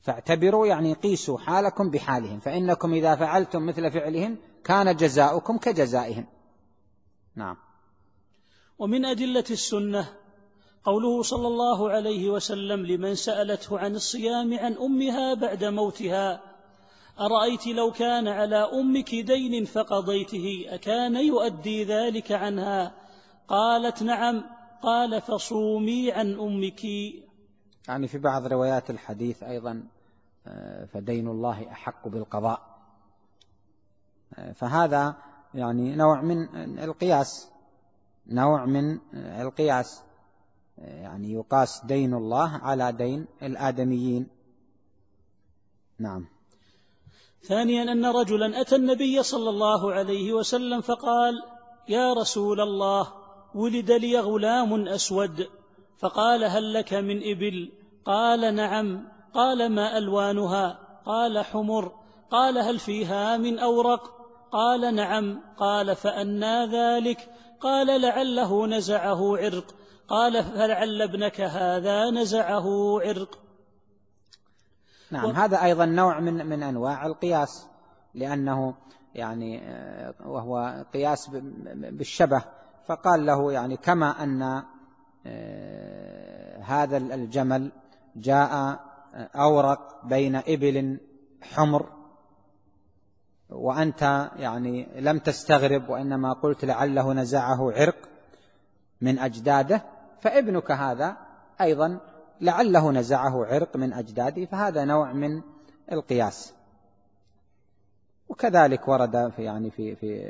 [0.00, 6.26] فاعتبروا يعني قيسوا حالكم بحالهم فإنكم إذا فعلتم مثل فعلهم كان جزاؤكم كجزائهم.
[7.36, 7.56] نعم.
[8.78, 10.08] ومن أدلة السنة
[10.84, 16.40] قوله صلى الله عليه وسلم لمن سألته عن الصيام عن أمها بعد موتها
[17.20, 23.03] أرأيت لو كان على أمك دين فقضيته أكان يؤدي ذلك عنها؟
[23.48, 24.44] قالت نعم
[24.82, 26.84] قال فصومي عن أمك.
[27.88, 29.84] يعني في بعض روايات الحديث أيضا
[30.46, 32.60] آه، فدين الله أحق بالقضاء.
[34.34, 35.16] آه، فهذا
[35.54, 37.48] يعني نوع من القياس
[38.26, 40.02] نوع من القياس
[40.78, 44.26] يعني يقاس دين الله على دين الآدميين.
[45.98, 46.26] نعم.
[47.42, 51.34] ثانيا أن رجلا أتى النبي صلى الله عليه وسلم فقال
[51.88, 53.23] يا رسول الله
[53.54, 55.46] ولد لي غلام أسود
[55.98, 57.72] فقال هل لك من إبل؟
[58.04, 59.08] قال نعم.
[59.34, 61.92] قال ما ألوانها؟ قال حمر.
[62.30, 64.02] قال هل فيها من أورق؟
[64.52, 65.40] قال نعم.
[65.58, 67.30] قال فأنى ذلك.
[67.60, 69.74] قال لعله نزعه عرق.
[70.08, 73.38] قال فلعل ابنك هذا نزعه عرق.
[75.10, 75.30] نعم و...
[75.30, 77.66] هذا أيضا نوع من من أنواع القياس
[78.14, 78.74] لأنه
[79.14, 81.30] يعني آه، وهو قياس
[81.74, 82.44] بالشبه
[82.86, 84.62] فقال له يعني كما أن
[85.26, 87.72] آه، هذا الجمل
[88.16, 88.78] جاء آه،
[89.34, 91.00] أورق بين إبل
[91.42, 91.86] حمر
[93.50, 98.08] وأنت يعني لم تستغرب وإنما قلت لعله نزعه عرق
[99.00, 99.82] من أجداده
[100.20, 101.16] فابنك هذا
[101.60, 102.00] أيضا
[102.40, 105.42] لعله نزعه عرق من أجداده فهذا نوع من
[105.92, 106.54] القياس.
[108.28, 110.20] وكذلك ورد في يعني في في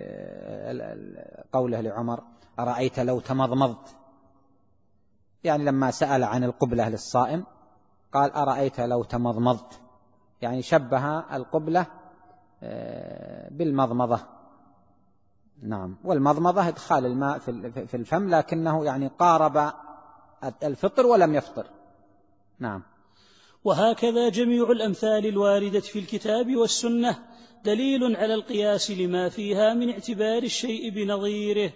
[1.53, 2.23] قوله لعمر
[2.59, 3.97] أرأيت لو تمضمضت؟
[5.45, 7.45] يعني لما سأل عن القبلة للصائم
[8.13, 9.81] قال أرأيت لو تمضمضت؟
[10.43, 11.87] يعني شبه القبلة
[12.63, 14.21] آه، بالمضمضة.
[15.63, 15.97] نعم.
[16.05, 17.39] والمضمضة إدخال الماء
[17.87, 19.73] في الفم لكنه يعني قارب
[20.63, 21.67] الفطر ولم يفطر.
[22.59, 22.83] نعم.
[23.65, 27.19] وهكذا جميع الأمثال الواردة في الكتاب والسنة
[27.65, 31.73] دليل على القياس لما فيها من اعتبار الشيء بنظيره.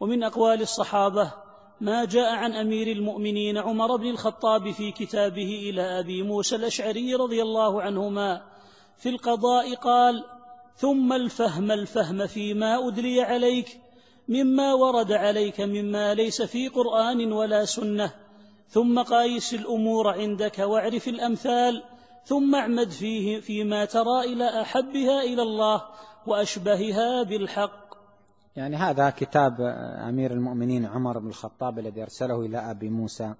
[0.00, 1.32] ومن أقوال الصحابة
[1.80, 7.42] ما جاء عن أمير المؤمنين عمر بن الخطاب في كتابه إلى أبي موسى الأشعري رضي
[7.42, 8.42] الله عنهما
[8.96, 10.24] في القضاء قال
[10.76, 13.80] ثم الفهم الفهم فيما أدلي عليك
[14.28, 18.14] مما ورد عليك مما ليس في قرآن ولا سنة
[18.68, 21.82] ثم قايس الأمور عندك واعرف الأمثال
[22.24, 25.82] ثم اعمد فيه فيما ترى إلى أحبها إلى الله
[26.26, 27.87] وأشبهها بالحق.
[28.56, 29.60] يعني هذا كتاب
[30.08, 33.34] أمير المؤمنين عمر بن الخطاب الذي أرسله إلى أبي موسى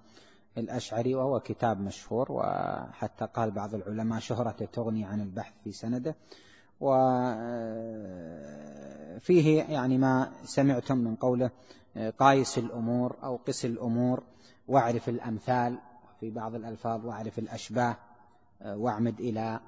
[0.59, 6.17] الأشعري وهو كتاب مشهور وحتى قال بعض العلماء شهرته تغني عن البحث في سنده.
[6.81, 7.23] وفيه
[9.63, 11.51] يعني ما سمعتم من قوله
[12.19, 14.23] قايس الأمور أو قس الأمور
[14.69, 15.79] واعرف الأمثال
[16.21, 17.97] في بعض الألفاظ واعرف الأشباه
[18.65, 19.61] واعمد إلى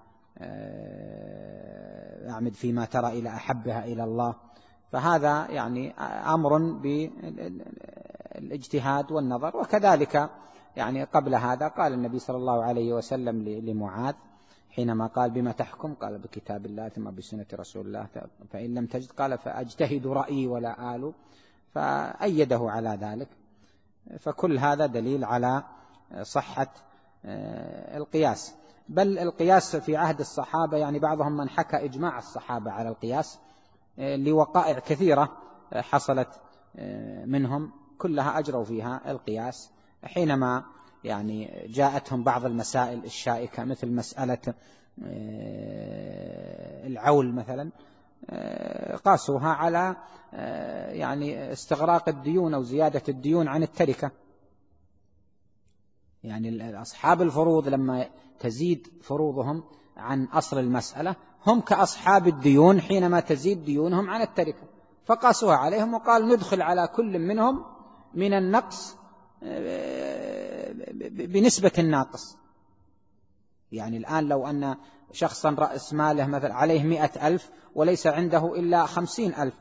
[2.31, 4.35] اعمد فيما ترى إلى أحبها إلى الله.
[4.93, 5.93] فهذا يعني
[6.35, 6.59] أمر
[8.35, 10.31] بالإجتهاد والنظر وكذلك
[10.77, 14.15] يعني قبل هذا قال النبي صلى الله عليه وسلم لمعاذ
[14.71, 18.07] حينما قال بما تحكم؟ قال بكتاب الله ثم بسنة رسول الله
[18.51, 21.13] فإن لم تجد قال فأجتهد رأيي ولا آل
[21.75, 23.29] فأيده على ذلك.
[24.19, 25.63] فكل هذا دليل على
[26.23, 26.75] صحة
[27.25, 28.55] آه، القياس.
[28.89, 33.39] بل القياس في عهد الصحابة يعني بعضهم من حكى إجماع الصحابة على القياس
[33.99, 35.37] لوقائع كثيرة
[35.73, 36.29] آه، حصلت
[37.25, 39.71] منهم كلها أجروا فيها القياس.
[40.05, 40.65] حينما
[41.05, 44.55] يعني جاءتهم بعض المسائل الشائكة مثل مسألة
[46.87, 47.71] العول مثلا
[49.05, 49.97] قاسوها على
[50.93, 54.11] يعني استغراق الديون أو زيادة الديون عن التركة.
[56.25, 58.07] يعني أصحاب الفروض لما
[58.39, 59.65] تزيد فروضهم
[60.01, 64.69] عن أصل المسألة هم كأصحاب الديون حينما تزيد ديونهم عن التركة.
[65.07, 67.65] فقاسوها عليهم وقال ندخل على كل منهم
[68.15, 68.97] من النقص
[69.43, 70.75] آه،
[71.11, 72.37] بنسبة الناقص.
[73.73, 74.77] يعني الآن لو أن
[75.13, 79.55] شخصا رأس ماله مثلا عليه مئة ألف وليس عنده إلا خمسين ألف.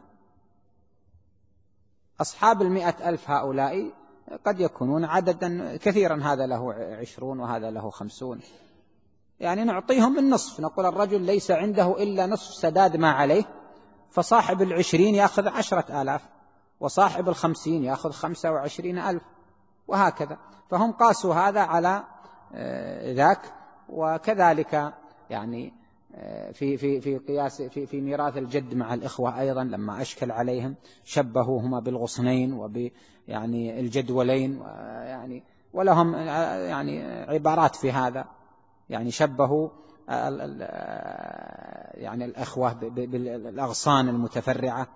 [2.22, 3.92] أصحاب المئة ألف هؤلاء
[4.46, 8.40] قد يكونون عددا كثيرا هذا له عشرون وهذا له خمسون.
[9.40, 10.60] يعني نعطيهم النصف.
[10.60, 13.44] نقول الرجل ليس عنده إلا نصف سداد ما عليه
[14.10, 16.22] فصاحب العشرين يأخذ عشرة آلاف
[16.80, 19.24] وصاحب الخمسين يأخذ خمسة وعشرين ألف
[19.88, 20.38] وهكذا.
[20.70, 22.04] فهم قاسوا هذا على
[22.54, 23.42] آه، ذاك
[23.90, 24.94] وكذلك
[25.30, 25.74] يعني
[26.16, 30.76] آه، في في في قياس في في ميراث الجد مع الإخوة أيضا لما أشكل عليهم
[31.04, 32.90] شبهوهما بالغصنين وب
[33.28, 34.62] يعني الجدولين
[35.04, 38.26] يعني ولهم يعني عبارات في هذا.
[38.90, 39.70] يعني شبهوا
[41.94, 44.88] يعني الأخوة بالأغصان المتفرعة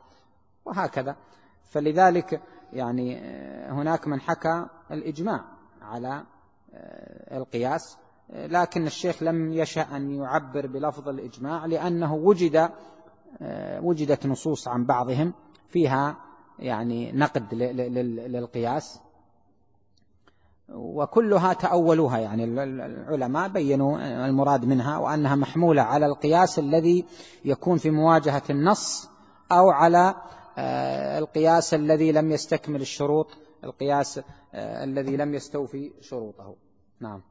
[0.66, 1.16] وهكذا.
[1.64, 2.41] فلذلك
[2.74, 3.20] يعني
[3.70, 5.44] هناك من حكى الإجماع
[5.82, 6.24] على
[7.32, 7.98] القياس
[8.30, 12.70] لكن الشيخ لم يشأ أن يعبر بلفظ الإجماع لأنه وجد
[13.82, 15.34] وجدت نصوص عن بعضهم
[15.70, 16.18] فيها
[16.60, 19.00] يعني نقد للقياس.
[20.70, 22.43] وكلها تأولوها يعني.
[22.43, 27.05] العلماء بينوا المراد منها وأنها محمولة على القياس الذي
[27.45, 29.09] يكون في مواجهة النص
[29.51, 30.16] أو على
[30.57, 33.28] آه، القياس الذي لم يستكمل الشروط
[33.64, 34.18] القياس
[34.53, 36.55] آه، الذي لم يستوفي شروطه.
[36.99, 37.22] نعم.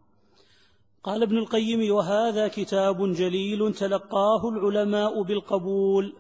[1.05, 6.17] قال ابن القيم وهذا كتاب جليل تلقاه العلماء بالقبول.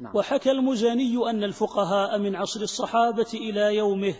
[0.00, 0.16] نعم.
[0.16, 4.14] وحكى المزني أن الفقهاء من عصر الصحابة إلى يومه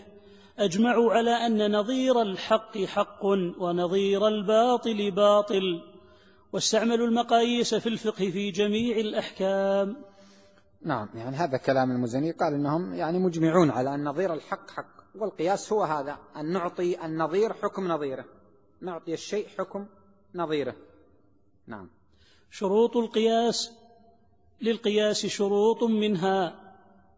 [0.61, 3.25] أجمعوا على أن نظير الحق حق
[3.59, 5.81] ونظير الباطل باطل
[6.53, 9.95] واستعملوا المقاييس في الفقه في جميع الأحكام.
[10.81, 15.73] نعم يعني هذا كلام المزني قال إنهم يعني مجمعون على أن نظير الحق حق والقياس
[15.73, 18.25] هو هذا أن نعطي النظير حكم نظيره
[18.81, 19.85] نعطي الشيء حكم
[20.35, 20.75] نظيره.
[21.67, 21.89] نعم.
[22.51, 23.71] شروط القياس
[24.61, 26.55] للقياس شروط منها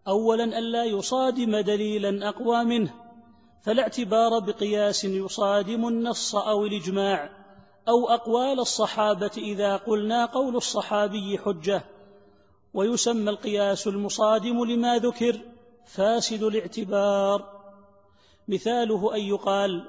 [0.07, 3.02] اولا الا يصادم دليلا أقوى منه
[3.63, 7.29] فلا اعتبار بقياس يصادم النص أو الإجماع
[7.87, 11.83] أو أقوال الصحابة إذا قلنا قول الصحابي حجة.
[12.73, 15.39] ويسمى القياس المصادم لما ذكر
[15.85, 17.63] فاسد الاعتبار.
[18.47, 19.85] مثاله أن يقال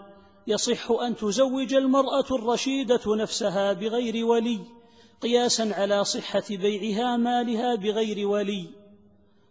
[0.46, 4.60] يصح أن تزوج المرأة الرشيدة نفسها بغير ولي
[5.20, 8.66] قياسا على صحة بيعها مالها بغير ولي.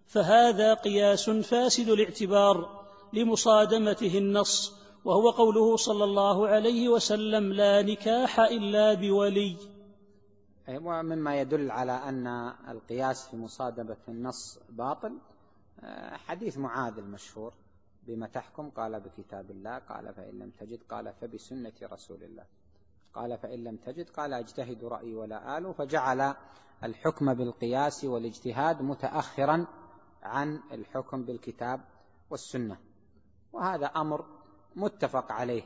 [0.07, 2.82] فهذا قياس فاسد الاعتبار.
[3.13, 9.57] لمصادمته النص وهو قوله صلى الله عليه وسلم لا نكاح إلا بولي.
[10.69, 12.27] ومما يدل على أن
[12.69, 15.17] القياس في مصادمة النص باطل.
[15.83, 17.53] آه، حديث معاذ المشهور
[18.07, 22.45] بما تحكم قال بكتاب الله قال فإن لم تجد قال فبسنة رسول الله.
[23.13, 26.35] قال فإن لم تجد قال اجتهد رأيي ولا آل فجعل
[26.83, 29.67] الحكم بالقياس والاجتهاد متأخرا
[30.23, 31.81] عن الحكم بالكتاب
[32.29, 32.92] والسنة.
[33.53, 34.25] وهذا أمر
[34.75, 35.63] متفق عليه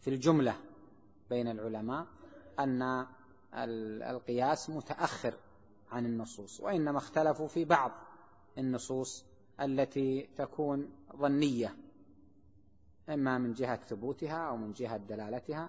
[0.00, 0.56] في الجملة
[1.30, 2.06] بين العلماء
[2.58, 3.06] أن
[4.10, 5.34] القياس متأخر
[5.92, 7.92] عن النصوص وإنما اختلفوا في بعض
[8.58, 9.24] النصوص
[9.60, 11.76] التي تكون ظنية
[13.08, 15.68] إما من جهة ثبوتها أو من جهة دلالتها.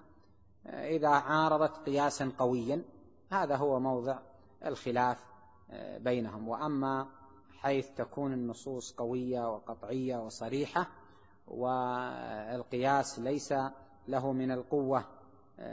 [0.66, 2.82] إذا عارضت قياسا قويا
[3.30, 4.18] هذا هو موضع
[4.64, 5.24] الخلاف
[5.70, 6.48] آه، بينهم.
[6.48, 7.08] وأما
[7.58, 10.90] حيث تكون النصوص قوية وقطعية وصريحة
[11.46, 13.54] والقياس ليس
[14.08, 15.04] له من القوة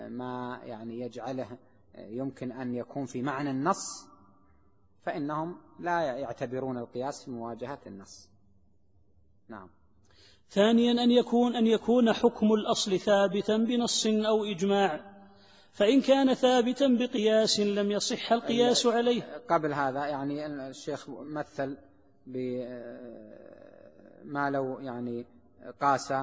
[0.07, 1.57] ما يعني يجعله
[1.97, 4.07] يمكن أن يكون في معنى النص
[5.05, 8.29] فإنهم لا يعتبرون القياس في مواجهة النص.
[9.49, 9.69] نعم.
[10.49, 15.19] ثانيا أن يكون أن يكون حكم الأصل ثابتا بنص أو إجماع
[15.71, 19.21] فإن كان ثابتا بقياس لم يصح القياس عليه.
[19.49, 21.77] قبل هذا يعني الشيخ مثل
[22.27, 22.89] بما
[24.49, 25.25] لو يعني
[25.81, 26.13] قاس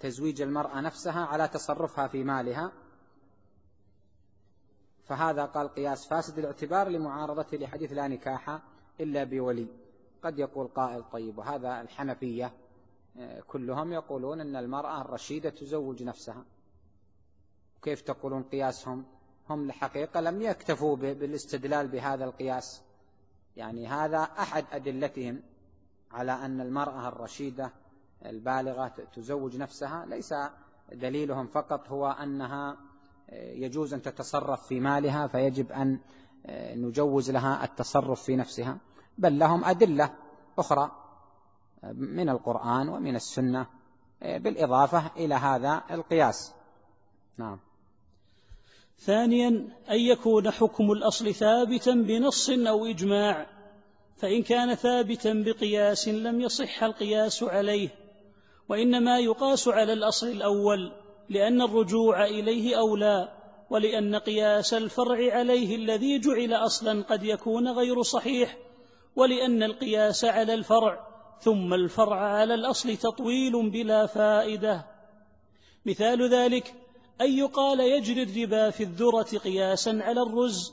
[0.00, 2.72] تزويج المرأة نفسها على تصرفها في مالها.
[5.04, 8.60] فهذا قال قياس فاسد الاعتبار لمعارضته لحديث لا نكاح
[9.00, 9.66] إلا بولي.
[10.22, 12.52] قد يقول قائل طيب وهذا الحنفية
[13.48, 16.44] كلهم يقولون أن المرأة الرشيدة تزوج نفسها.
[17.82, 19.04] كيف تقولون قياسهم؟
[19.50, 22.82] هم الحقيقة لم يكتفوا بالاستدلال بهذا القياس.
[23.56, 25.42] يعني هذا أحد أدلتهم
[26.10, 27.72] على أن المرأة الرشيدة
[28.26, 30.34] البالغة تزوج نفسها ليس
[30.92, 32.76] دليلهم فقط هو أنها
[33.32, 35.98] يجوز أن تتصرف في مالها فيجب أن
[36.74, 38.78] نجوز لها التصرف في نفسها
[39.18, 40.14] بل لهم أدلة
[40.58, 40.90] أخرى
[41.92, 43.66] من القرآن ومن السنة
[44.22, 46.54] بالإضافة إلى هذا القياس.
[47.38, 47.58] نعم.
[48.98, 49.48] ثانيا
[49.90, 53.46] أن يكون حكم الأصل ثابتا بنص أو إجماع
[54.16, 58.03] فإن كان ثابتا بقياس لم يصح القياس عليه.
[58.68, 60.92] وإنما يقاس على الأصل الأول
[61.28, 63.28] لأن الرجوع إليه أولى
[63.70, 68.56] ولأن قياس الفرع عليه الذي جعل أصلا قد يكون غير صحيح
[69.16, 71.06] ولأن القياس على الفرع
[71.40, 74.86] ثم الفرع على الأصل تطويل بلا فائدة.
[75.86, 76.74] مثال ذلك
[77.20, 80.72] أن يقال يجري الربا في الذرة قياسا على الرز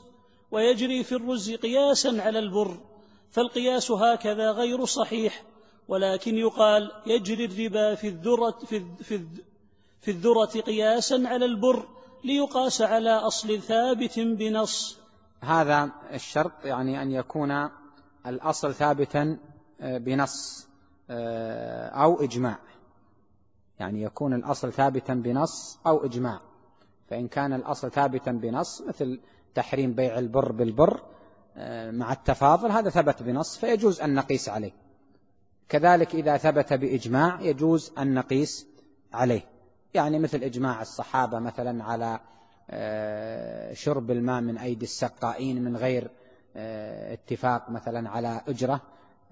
[0.50, 2.76] ويجري في الرز قياسا على البر
[3.30, 5.42] فالقياس هكذا غير صحيح.
[5.88, 8.84] ولكن يقال يجري الربا في الذرة في,
[10.00, 11.86] في, الذرة قياسا على البر
[12.24, 14.98] ليقاس على أصل ثابت بنص.
[15.40, 17.68] هذا الشرط يعني أن يكون
[18.26, 19.38] الأصل ثابتا
[19.80, 20.68] آه، بنص
[21.10, 22.58] آه، أو إجماع.
[23.78, 26.40] يعني يكون الأصل ثابتا بنص أو إجماع.
[27.10, 29.20] فإن كان الأصل ثابتا بنص مثل
[29.54, 31.00] تحريم بيع البر بالبر
[31.56, 34.72] آه، مع التفاضل هذا ثبت بنص فيجوز أن نقيس عليه.
[35.72, 38.66] كذلك إذا ثبت بإجماع يجوز أن نقيس
[39.12, 39.42] عليه.
[39.94, 42.20] يعني مثل إجماع الصحابة مثلا على
[42.70, 46.10] آه، شرب الماء من أيدي السقائين من غير
[46.56, 48.80] آه، اتفاق مثلا على أجرة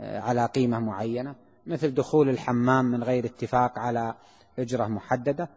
[0.01, 1.35] على قيمة معينة.
[1.67, 4.15] مثل دخول الحمام من غير اتفاق على
[4.59, 5.49] أجرة محددة.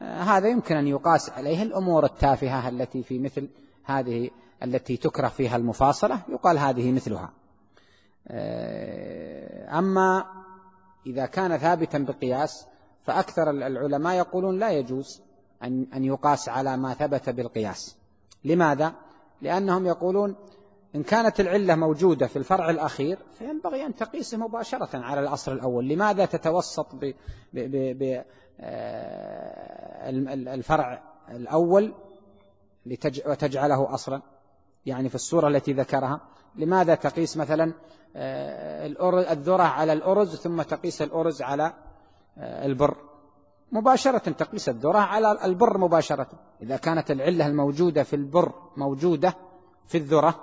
[0.00, 3.48] هذا يمكن أن يقاس عليه الأمور التافهة التي في مثل
[3.84, 4.30] هذه
[4.62, 6.22] التي تكره فيها المفاصلة.
[6.28, 7.41] يقال هذه مثلها.
[9.78, 10.24] أما
[11.06, 12.66] إذا كان ثابتا بقياس
[13.02, 15.22] فأكثر العلماء يقولون لا يجوز
[15.64, 17.96] أن يقاس على ما ثبت بالقياس.
[18.44, 18.94] لماذا؟
[19.42, 20.36] لأنهم يقولون
[20.94, 25.88] إن كانت العلة موجودة في الفرع الأخير فينبغي أن تقيسه مباشرة على الأصل الأول.
[25.88, 26.94] لماذا تتوسط
[27.52, 28.24] بالفرع
[30.92, 31.94] آه، الأول
[33.26, 34.22] وتجعله أصلا؟
[34.86, 36.20] يعني في الصورة التي ذكرها
[36.56, 37.72] لماذا تقيس مثلا
[38.16, 38.86] آه،
[39.32, 41.72] الذرة على الأرز ثم تقيس الأرز على
[42.38, 42.96] آه، البر؟
[43.72, 46.26] مباشرة تقيس الذرة على البر مباشرة.
[46.62, 49.34] إذا كانت العلة الموجودة في البر موجودة
[49.86, 50.34] في الذرة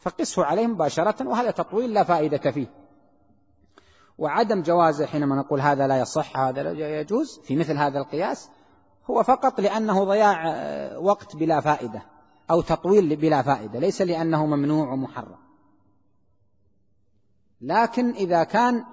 [0.00, 2.66] فقسه عليه مباشرة وهذا تطويل لا فائدة فيه.
[4.18, 8.50] وعدم جوازه حينما نقول هذا لا يصح هذا لا يجوز في مثل هذا القياس
[9.10, 12.02] هو فقط لأنه ضياع آه، وقت بلا فائدة.
[12.50, 15.38] أو تطويل بلا فائدة ليس لأنه ممنوع ومحرم.
[17.60, 18.84] لكن إذا كان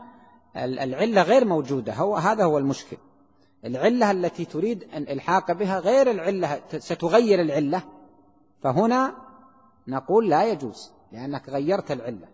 [0.55, 2.97] العلة غير موجودة هو هذا هو المشكل.
[3.65, 7.83] العلة التي تريد أن الحاق بها غير العلة ستغير العلة
[8.63, 9.15] فهنا
[9.87, 12.27] نقول لا يجوز لأنك غيرت العلة.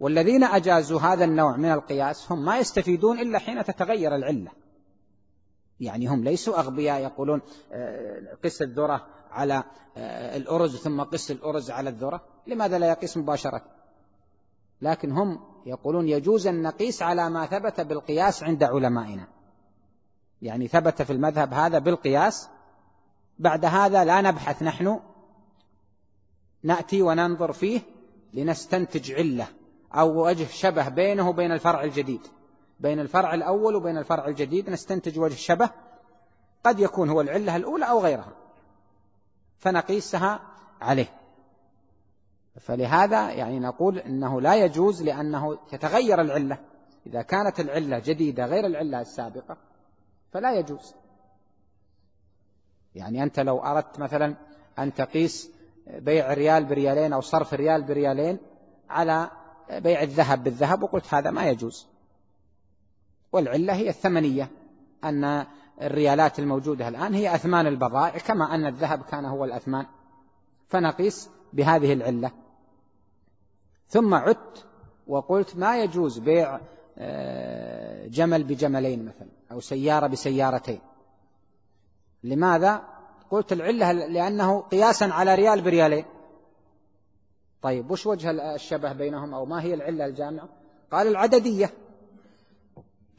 [0.00, 4.50] والذين أجازوا هذا النوع من القياس هم ما يستفيدون إلا حين تتغير العلة.
[5.80, 7.40] يعني هم ليسوا أغبياء يقولون
[7.72, 9.64] آه، قس الذرة على
[9.96, 13.62] آه، الأرز ثم قس الأرز على الذرة لماذا لا يقيس مباشرة؟
[14.82, 19.28] لكن هم يقولون يجوز أن نقيس على ما ثبت بالقياس عند علمائنا.
[20.42, 22.48] يعني ثبت في المذهب هذا بالقياس
[23.38, 25.00] بعد هذا لا نبحث نحن
[26.62, 27.80] نأتي وننظر فيه
[28.34, 29.46] لنستنتج علة
[29.94, 32.20] أو وجه شبه بينه وبين الفرع الجديد.
[32.80, 35.70] بين الفرع الأول وبين الفرع الجديد نستنتج وجه شبه
[36.64, 38.45] قد يكون هو العلة الأولى أو غيرها.
[39.58, 40.40] فنقيسها
[40.80, 41.12] عليه.
[42.60, 46.58] فلهذا يعني نقول إنه لا يجوز لأنه تتغير العلة.
[47.06, 49.56] إذا كانت العلة جديدة غير العلة السابقة
[50.32, 50.94] فلا يجوز.
[52.94, 54.34] يعني أنت لو أردت مثلا
[54.78, 55.50] أن تقيس
[55.86, 58.38] بيع ريال بريالين أو صرف ريال بريالين
[58.90, 59.30] على
[59.70, 61.86] بيع الذهب بالذهب وقلت هذا ما يجوز.
[63.32, 64.50] والعلة هي الثمنية
[65.04, 65.46] أن
[65.82, 69.86] الريالات الموجودة الآن هي أثمان البضائع كما أن الذهب كان هو الأثمان.
[70.68, 72.30] فنقيس بهذه العلة.
[73.88, 74.66] ثم عدت
[75.06, 76.60] وقلت ما يجوز بيع
[76.98, 80.80] آه، جمل بجملين مثلا أو سيارة بسيارتين.
[82.24, 82.82] لماذا؟
[83.30, 86.04] قلت العلة لأنه قياسا على ريال بريالين.
[87.62, 90.48] طيب وش وجه الشبه بينهم؟ أو ما هي العلة الجامعة؟
[90.92, 91.70] قال العددية.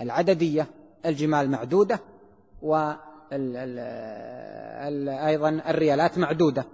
[0.02, 0.68] العددية
[1.06, 2.00] الجمال معدودة
[2.62, 3.40] وأيضا
[5.50, 6.66] الريالات معدودة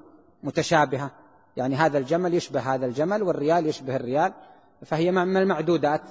[0.43, 1.11] متشابهة
[1.57, 4.33] يعني هذا الجمل يشبه هذا الجمل والريال يشبه الريال
[4.85, 6.01] فهي من المعدودات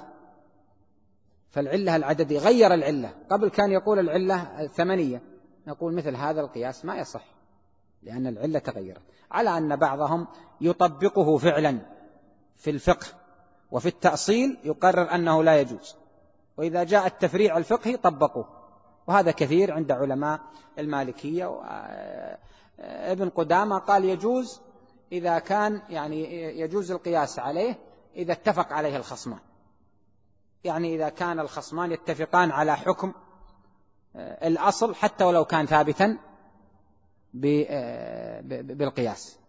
[1.49, 5.21] فالعلة العددية غير العلة قبل كان يقول العلة الثمنية
[5.67, 7.25] نقول مثل هذا القياس ما يصح
[8.03, 9.01] لأن العلة تغيرت
[9.31, 10.27] على أن بعضهم
[10.61, 11.79] يطبقه فعلا
[12.57, 13.07] في الفقه
[13.71, 15.95] وفي التأصيل يقرر أنه لا يجوز
[16.57, 18.62] وإذا جاء التفريع الفقهي طبقوه
[19.07, 20.39] وهذا كثير عند علماء
[20.79, 21.61] المالكية.
[22.79, 24.61] ابن قدامة قال يجوز
[25.11, 27.75] إذا كان يعني يجوز القياس عليه
[28.15, 29.39] إذا اتفق عليه الخصمان.
[30.63, 33.13] يعني إذا كان الخصمان يتفقان على حكم
[34.15, 36.17] آه، الأصل حتى ولو كان ثابتا
[37.45, 39.39] آه، بالقياس.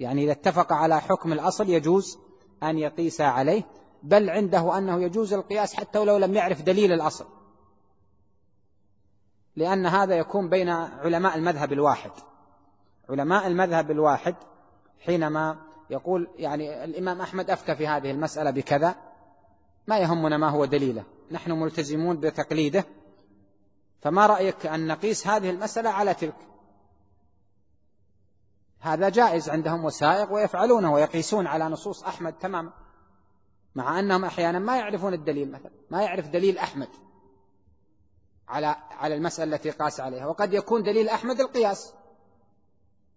[0.00, 2.18] يعني إذا اتفق على حكم الأصل يجوز
[2.62, 3.62] أن يقيس عليه
[4.02, 7.26] بل عنده أنه يجوز القياس حتى ولو لم يعرف دليل الأصل.
[9.56, 12.10] لأن هذا يكون بين علماء المذهب الواحد.
[13.08, 14.34] علماء المذهب الواحد
[15.00, 15.56] حينما
[15.90, 18.94] يقول يعني الإمام أحمد أفتى في هذه المسألة بكذا
[19.86, 21.04] ما يهمنا ما هو دليله.
[21.30, 22.84] نحن ملتزمون بتقليده.
[24.00, 26.36] فما رأيك أن نقيس هذه المسألة على تلك؟
[28.80, 32.72] هذا جائز عندهم وسائق ويفعلونه ويقيسون على نصوص أحمد تماما
[33.74, 36.88] مع أنهم أحيانا ما يعرفون الدليل مثلا ما يعرف دليل أحمد.
[38.48, 40.26] على على المسألة التي قاس عليها.
[40.26, 41.94] وقد يكون دليل أحمد القياس.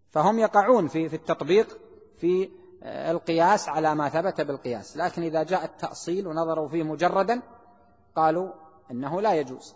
[0.09, 1.77] فهم يقعون في في التطبيق
[2.17, 2.49] في
[2.83, 4.97] القياس على ما ثبت بالقياس.
[4.97, 7.41] لكن إذا جاء التأصيل ونظروا فيه مجردا
[8.15, 8.51] قالوا
[8.91, 9.75] إنه لا يجوز.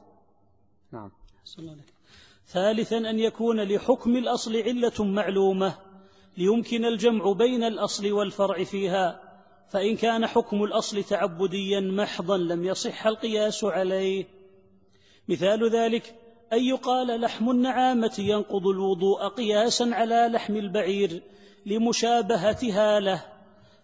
[0.92, 1.12] نعم.
[2.48, 5.78] ثالثا أن يكون لحكم الأصل علة معلومة
[6.38, 9.32] ليمكن الجمع بين الأصل والفرع فيها.
[9.70, 14.41] فإن كان حكم الأصل تعبديا محضا لم يصح القياس عليه.
[15.28, 16.16] مثال ذلك
[16.54, 21.24] أن يقال لحم النعامة ينقض الوضوء قياسا على لحم البعير
[21.66, 23.24] لمشابهتها له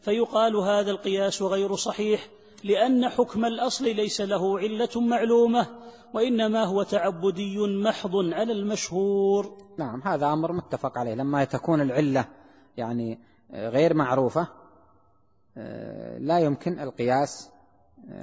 [0.01, 2.27] فيقال هذا القياس غير صحيح
[2.63, 5.67] لأن حكم الأصل ليس له علة معلومة
[6.13, 9.57] وإنما هو تعبدي محض على المشهور.
[9.77, 12.25] نعم هذا أمر متفق عليه لما تكون العلة
[12.77, 13.19] يعني
[13.53, 14.47] غير معروفة
[16.17, 17.49] لا يمكن القياس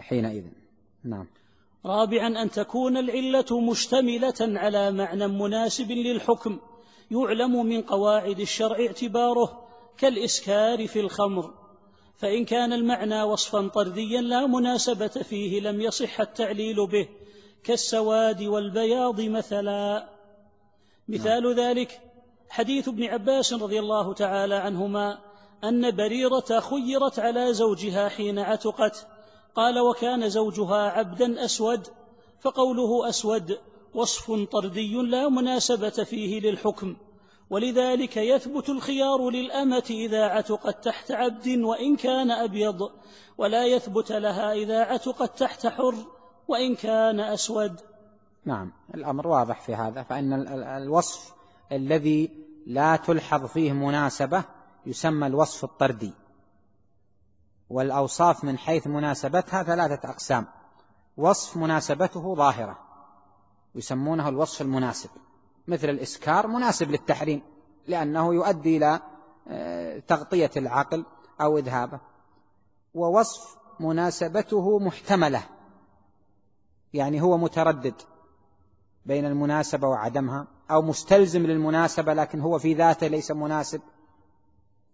[0.01, 0.45] حينئذ.
[1.05, 1.27] نعم.
[1.87, 6.59] رابعا أن تكون العلة مشتملة على معنى مناسب للحكم
[7.11, 9.65] يعلم من قواعد الشرع اعتباره
[9.99, 11.55] كالإسكار في الخمر
[12.19, 17.09] فإن كان المعنى وصفا طرديا لا مناسبة فيه لم يصح التعليل به
[17.65, 20.09] كالسواد والبياض مثلا.
[21.09, 22.01] مثال ذلك
[22.49, 25.19] حديث ابن عباس رضي الله تعالى عنهما
[25.65, 29.07] أن بريرة خيرت على زوجها حين عتقت
[29.55, 31.89] قال وكان زوجها عبدا أسود
[32.41, 33.59] فقوله أسود
[33.95, 36.97] وصف طردي لا مناسبة فيه للحكم
[37.51, 42.91] ولذلك يثبت الخيار للأمة إذا عتقت تحت عبد وإن كان أبيض
[43.39, 45.95] ولا يثبت لها إذا عتقت تحت حر
[46.49, 47.81] وإن كان أسود.
[48.45, 50.33] نعم الأمر واضح في هذا فإن
[50.63, 51.35] الوصف
[51.73, 52.31] الذي
[52.67, 54.45] لا تلحظ فيه مناسبة
[54.87, 56.13] يسمى الوصف الطردي.
[57.75, 60.47] والأوصاف من حيث مناسبتها ثلاثة أقسام.
[61.17, 62.79] وصف مناسبته ظاهرة
[63.75, 65.11] يسمونه الوصف المناسب
[65.69, 67.43] مثل الإسكار مناسب للتحريم
[67.87, 69.01] لأنه يؤدي إلى
[69.49, 71.05] آه، تغطية العقل
[71.41, 72.01] أو إذهابه.
[72.95, 75.43] ووصف مناسبته محتملة
[76.93, 77.95] يعني هو متردد
[79.07, 83.81] بين المناسبة وعدمها أو مستلزم للمناسبة لكن هو في ذاته ليس مناسب.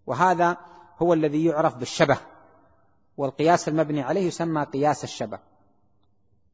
[0.07, 0.57] وهذا
[0.99, 2.18] هو الذي يعرف بالشبه.
[3.20, 5.38] والقياس المبني عليه يسمى قياس الشبه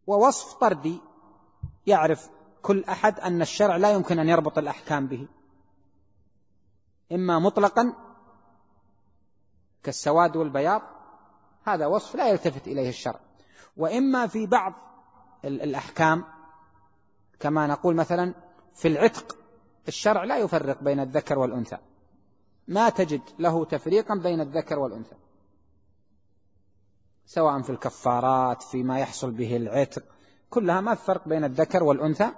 [0.07, 1.01] ووصف طردي
[1.87, 2.31] يعرف
[2.63, 5.29] كل أحد أن الشرع لا يمكن أن يربط الأحكام به.
[7.13, 7.95] إما مطلقا
[9.83, 10.83] كالسواد والبياض
[11.65, 13.21] هذا وصف لا يلتفت إليه الشرع.
[13.77, 14.73] وإما في بعض
[15.45, 16.25] الأحكام
[17.41, 18.35] كما نقول مثلا
[18.75, 19.37] في العتق
[19.89, 21.79] الشرع لا يفرق بين الذكر والأنثى.
[22.69, 25.17] ما تجد له تفريقا بين الذكر والأنثى.
[27.27, 30.03] سواء في الكفارات فيما يحصل به العتق
[30.51, 32.31] كلها ما فرق بين الذكر والأنثى.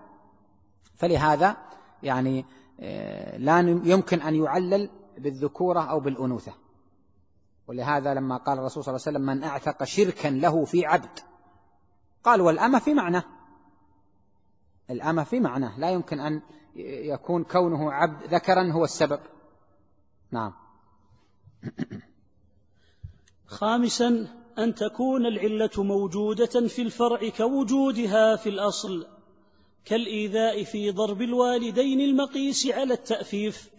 [0.97, 1.57] فلهذا
[2.03, 2.45] يعني
[2.81, 6.53] آه، لا يمكن أن يعلل بالذكورة أو بالأنوثة.
[7.67, 11.19] ولهذا لما قال الرسول صلى الله عليه وسلم من أعتق شركا له في عبد.
[12.25, 13.23] قال والأمة في معنى.
[14.91, 15.71] الأمة في معنى.
[15.79, 16.43] لا يمكن أن
[16.77, 19.21] يكون كونه عبد ذكرا هو السبب.
[20.31, 20.53] نعم.
[23.47, 29.07] خامسا أن تكون العلة موجودة في الفرع كوجودها في الأصل
[29.85, 33.71] كالإيذاء في ضرب الوالدين المقيس على التأفيف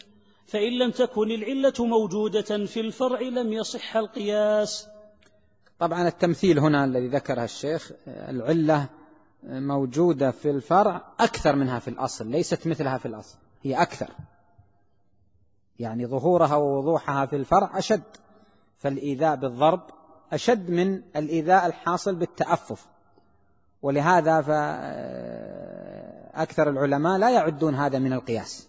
[0.47, 4.87] فإن لم تكن العلة موجودة في الفرع لم يصح القياس.
[5.79, 8.89] طبعا التمثيل هنا الذي ذكره الشيخ العلة
[9.43, 14.09] موجودة في الفرع أكثر منها في الأصل ليست مثلها في الأصل هي أكثر.
[15.79, 18.03] يعني ظهورها ووضوحها في الفرع أشد
[18.77, 19.98] فالإيذاء بالضرب
[20.31, 22.87] أشد من الإيذاء الحاصل بالتأفف.
[23.81, 24.41] ولهذا
[26.31, 28.67] فأكثر العلماء لا يعدون هذا من القياس.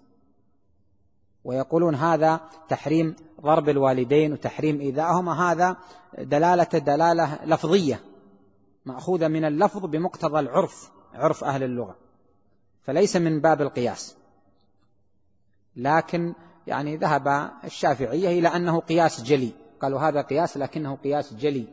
[1.44, 5.76] ويقولون هذا تحريم ضرب الوالدين وتحريم إيذائهما هذا
[6.18, 8.00] دلالة دلالة لفظية
[8.86, 11.96] مأخوذة من اللفظ بمقتضى العرف عرف أهل اللغة.
[12.82, 14.16] فليس من باب القياس.
[15.76, 16.34] لكن
[16.66, 19.52] يعني ذهب الشافعية إلى أنه قياس جلي.
[19.82, 21.66] قالوا هذا قياس لكنه قياس جلي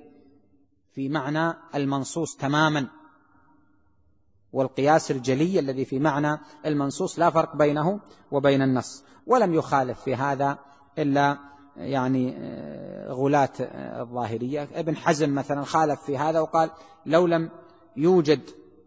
[0.93, 2.87] في معنى المنصوص تماما.
[4.53, 7.99] والقياس الجلي الذي في معنى المنصوص لا فرق بينه
[8.31, 10.57] وبين النص ولم يخالف في هذا
[10.97, 11.37] إلا
[11.75, 14.67] يعني آه، غلاة آه، الظاهرية.
[14.73, 16.69] ابن حزم مثلا خالف في هذا وقال
[17.05, 17.49] لو لم
[17.97, 18.41] يوجد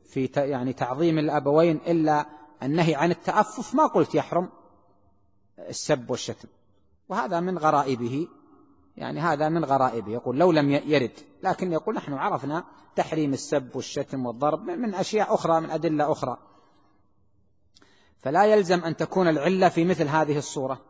[0.09, 2.27] في يعني تعظيم الأبوين إلا
[2.63, 4.49] النهي عن التأفف ما قلت يحرم
[5.59, 6.49] السب والشتم.
[7.09, 8.29] وهذا من غرائبه.
[9.01, 10.13] يعني هذا من غرائبه.
[10.13, 11.13] يقول لو لم يرد.
[11.43, 12.65] لكن يقول نحن عرفنا
[12.97, 16.37] تحريم السب والشتم والضرب من أشياء أخرى من أدلة أخرى.
[18.19, 20.81] فلا يلزم أن تكون العلة في مثل هذه الصورة.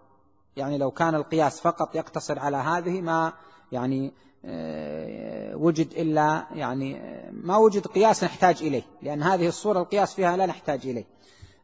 [0.56, 3.32] يعني لو كان القياس فقط يقتصر على هذه ما
[3.72, 4.12] يعني
[4.44, 8.82] آه، وجد إلا يعني آه، ما وجد قياس نحتاج إليه.
[9.02, 11.04] لأن هذه الصورة القياس فيها لا نحتاج إليه.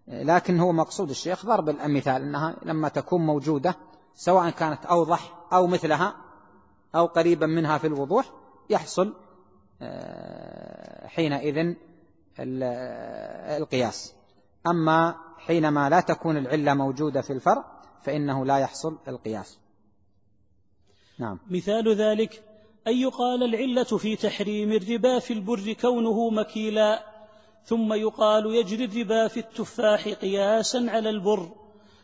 [0.09, 3.77] لكن هو مقصود الشيخ ضرب الأمثال أنها لما تكون موجودة
[4.15, 6.26] سواء كانت أوضح أو مثلها
[6.97, 8.33] أو قريبا منها في الوضوح
[8.71, 9.15] يحصل
[11.07, 11.75] حينئذ
[13.59, 14.15] القياس.
[14.67, 17.65] أما حينما لا تكون العلة موجودة في الفرع
[18.03, 19.59] فإنه لا يحصل القياس.
[21.19, 21.39] نعم.
[21.51, 22.43] مثال ذلك
[22.87, 27.03] أن يقال العلة في تحريم الربا في البر كونه مكيلا
[27.65, 31.49] ثم يقال يجري الربا في التفاح قياسا على البر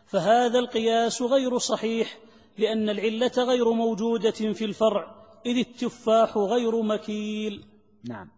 [0.06, 2.18] فهذا القياس غير صحيح
[2.58, 5.14] لأن العلة غير موجودة في الفرع
[5.46, 7.64] إذ التفاح غير مكيل.
[8.04, 8.28] نعم.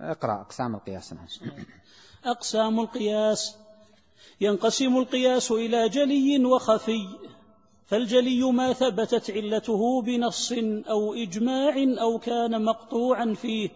[0.00, 1.14] اقرأ أقسام القياس
[2.24, 3.56] أقسام القياس.
[4.40, 7.08] ينقسم القياس إلى جلي وخفي
[7.86, 10.52] فالجلي ما ثبتت علته بنص
[10.90, 13.70] أو إجماع أو كان مقطوعا فيه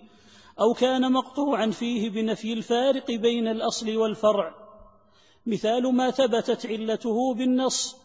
[0.61, 4.55] أو كان مقطوعا فيه بنفي الفارق بين الأصل والفرع.
[5.47, 8.02] مثال ما ثبتت علته بالنص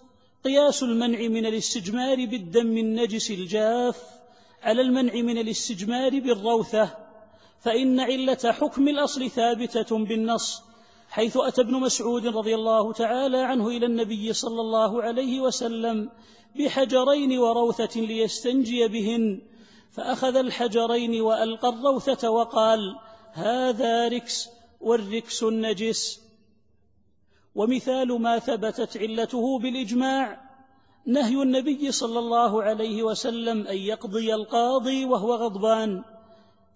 [0.48, 4.04] قياس المنع من الاستجمار بالدم النجس الجاف
[4.64, 6.90] على المنع من الاستجمار بالروثة
[7.62, 10.62] فإن علة حكم الأصل ثابتة بالنص
[11.10, 16.10] حيث أتى ابن مسعود رضي الله تعالى عنه إلى النبي صلى الله عليه وسلم
[16.56, 19.42] بحجرين وروثة ليستنجي بهن
[19.92, 22.96] فأخذ الحجرين وألقى الروثة وقال
[23.34, 24.50] هذا ركس
[24.82, 26.27] والركس النجس
[27.58, 30.42] ومثال ما ثبتت علته بالإجماع
[31.06, 36.04] نهي النبي صلى الله عليه وسلم أن يقضي القاضي وهو غضبان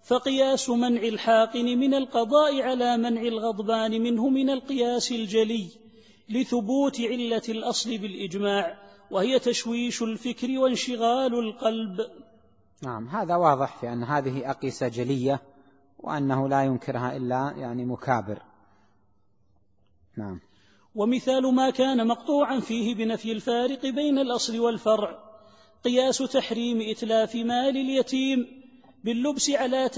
[0.04, 5.68] فقياس منع الحاقن من القضاء على منع الغضبان منه من القياس الجلي
[6.28, 8.78] لثبوت علة الأصل بالإجماع
[9.10, 12.06] وهي تشويش الفكر وانشغال القلب.
[12.82, 15.42] نعم هذا واضح في أن هذه أقيسة جلية
[15.98, 18.38] وأنه لا ينكرها إلا يعني مكابر.
[20.16, 20.40] نعم.
[20.94, 25.18] ومثال ما كان مقطوعا فيه بنفي الفارق بين الأصل والفرع.
[25.84, 28.46] قياس تحريم إتلاف مال اليتيم
[29.04, 29.90] باللبس على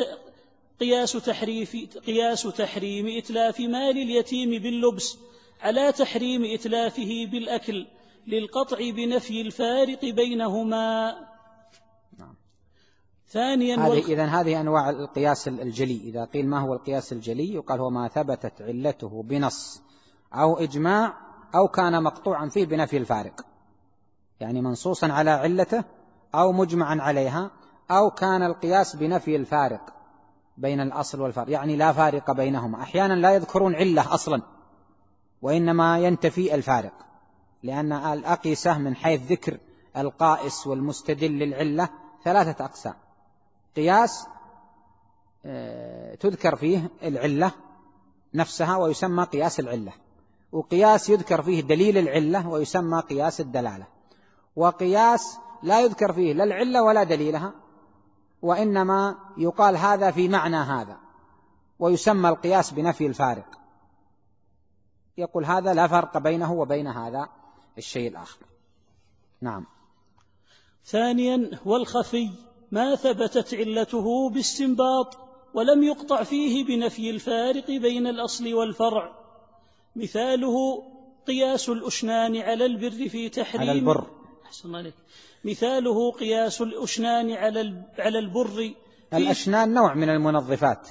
[0.81, 1.77] قياس تحريف
[2.07, 5.19] قياس تحريم إتلاف مال اليتيم باللبس
[5.61, 7.87] على تحريم إتلافه بالأكل
[8.27, 11.17] للقطع بنفي الفارق بينهما.
[12.19, 12.35] نعم.
[13.29, 14.11] ثانيا هذه والخ...
[14.11, 16.01] إذن هذه أنواع القياس الجلي.
[16.05, 19.83] إذا قيل ما هو القياس الجلي يقال هو ما ثبتت علته بنص.
[20.35, 21.13] أو إجماع
[21.55, 23.47] أو كان مقطوعا فيه بنفي الفارق.
[24.41, 25.85] يعني منصوصا على علته
[26.35, 27.51] أو مجمعا عليها
[27.91, 29.81] أو كان القياس بنفي الفارق
[30.57, 32.83] بين الأصل والفرق يعني لا فارق بينهما.
[32.83, 34.43] أحيانا لا يذكرون علة أصلا
[35.43, 36.93] وإنما ينتفي الفارق
[37.63, 39.59] لأن الأقيسة من حيث ذكر
[39.97, 41.89] القائس والمستدل للعلة
[42.25, 42.95] ثلاثة أقسام.
[43.77, 44.27] قياس
[45.47, 47.53] آه، تذكر فيه العلة
[48.35, 49.93] نفسها ويسمى قياس العلة.
[50.55, 53.87] وقياس يذكر فيه دليل العلة ويسمى قياس الدلالة.
[54.57, 57.53] وقياس لا يذكر فيه لا العلة ولا دليلها
[58.43, 60.97] وإنما يقال هذا في معنى هذا
[61.79, 63.47] ويسمى القياس بنفي الفارق.
[65.19, 67.29] يقول هذا لا فرق بينه وبين هذا
[67.79, 68.39] الشيء الآخر.
[69.41, 69.67] نعم.
[70.85, 72.31] ثانيا والخفي
[72.71, 75.17] ما ثبتت علته باستنباط
[75.55, 79.24] ولم يقطع فيه بنفي الفارق بين الأصل والفرع.
[79.97, 80.83] مثاله
[81.27, 84.07] قياس الأشنان على البر في تحريم على البر.
[84.47, 84.95] أحسن عليك.
[85.45, 88.75] مثاله قياس الأشنان على على البر
[89.15, 90.89] الأشنان نوع من المنظفات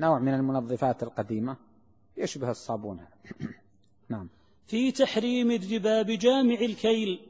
[0.00, 1.56] نوع من المنظفات القديمة
[2.16, 3.00] يشبه الصابون.
[4.12, 4.28] نعم.
[4.66, 7.20] في تحريم الربا بجامع الكيل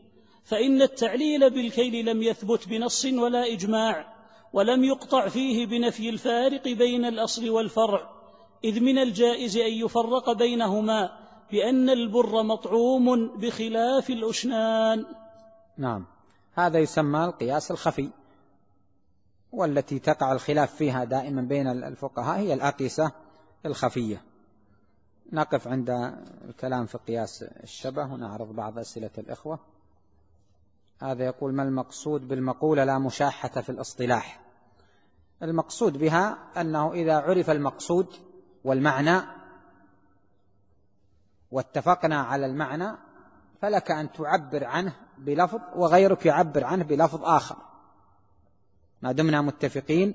[0.45, 4.15] فإن التعليل بالكيل لم يثبت بنص ولا إجماع
[4.53, 8.24] ولم يقطع فيه بنفي الفارق بين الأصل والفرع.
[8.65, 11.19] إذ من الجائز أن يفرق بينهما
[11.51, 15.05] بأن البر مطعوم بخلاف الأشنان
[15.79, 16.05] نعم.
[16.55, 18.11] هذا يسمى القياس الخفي
[19.53, 23.13] والتي تقع الخلاف فيها دائما بين الفقهاء هي الأقيسة
[23.67, 24.23] الخفية.
[25.33, 26.15] نقف عند
[26.49, 29.59] الكلام في قياس الشبه ونعرض بعض أسئلة الإخوة.
[31.03, 34.41] هذا يقول ما المقصود بالمقولة لا مشاحة في الاصطلاح؟
[35.43, 38.07] المقصود بها أنه إذا عرف المقصود
[38.65, 39.21] والمعنى
[41.51, 42.97] واتفقنا على المعنى
[43.61, 47.57] فلك أن تعبر عنه بلفظ وغيرك يعبر عنه بلفظ آخر.
[49.03, 50.15] ما دمنا متفقين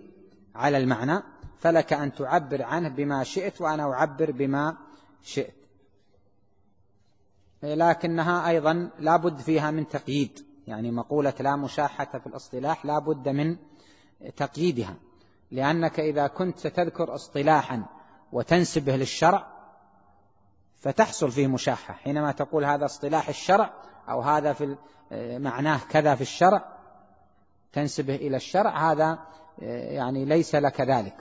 [0.55, 1.23] على المعنى
[1.59, 4.77] فلك أن تعبر عنه بما شئت وأنا أعبر بما
[5.23, 5.53] شئت.
[7.63, 13.29] لكنها أيضا لا بد فيها من تقييد يعني مقولة لا مشاحة في الاصطلاح لا بد
[13.29, 13.57] من
[14.37, 14.95] تقييدها
[15.51, 17.85] لأنك إذا كنت ستذكر اصطلاحا
[18.31, 19.47] وتنسبه للشرع
[20.79, 21.93] فتحصل فيه مشاحة.
[21.93, 23.73] حينما تقول هذا اصطلاح الشرع
[24.09, 24.75] أو هذا في
[25.39, 26.65] معناه كذا في الشرع
[27.73, 29.19] تنسبه إلى الشرع هذا
[29.59, 31.15] يعني ليس لك ذلك.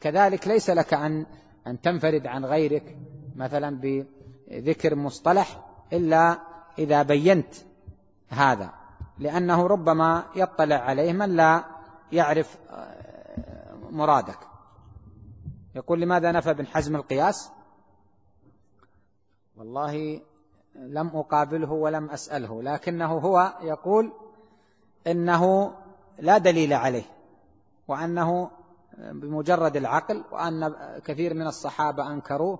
[0.00, 1.26] كذلك ليس لك أن
[1.66, 2.96] أن تنفرد عن غيرك
[3.36, 5.60] مثلا بذكر مصطلح
[5.92, 6.38] إلا
[6.78, 7.54] إذا بينت
[8.28, 8.70] هذا
[9.18, 11.64] لأنه ربما يطلع عليه من لا
[12.12, 12.58] يعرف
[13.90, 14.49] مرادك.
[15.74, 17.50] يقول لماذا نفى ابن حزم القياس؟
[19.56, 20.20] والله
[20.74, 24.12] لم أقابله ولم أسأله لكنه هو يقول
[25.06, 25.74] إنه
[26.18, 27.04] لا دليل عليه
[27.88, 28.50] وأنه
[28.98, 32.58] بمجرد العقل وأن كثير من الصحابة أنكروه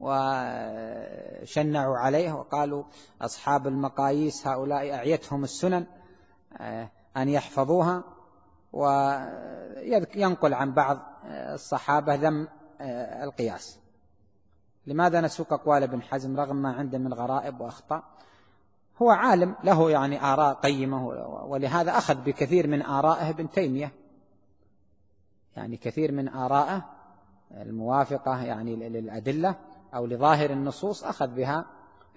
[0.00, 2.84] وشنعوا عليه وقالوا
[3.22, 5.86] أصحاب المقاييس هؤلاء أعيتهم السنن
[6.58, 8.04] آه، أن يحفظوها
[8.72, 12.48] وينقل عن بعض الصحابة ذم
[12.80, 13.78] آه، القياس.
[14.86, 18.04] لماذا نسوق أقوال ابن حزم رغم ما عنده من غرائب وأخطاء؟
[19.02, 21.06] هو عالم له يعني آراء قيمة
[21.44, 23.92] ولهذا أخذ بكثير من آرائه ابن تيمية.
[25.56, 26.84] يعني كثير من آرائه
[27.50, 29.56] الموافقة يعني للأدلة
[29.94, 31.66] أو لظاهر النصوص أخذ بها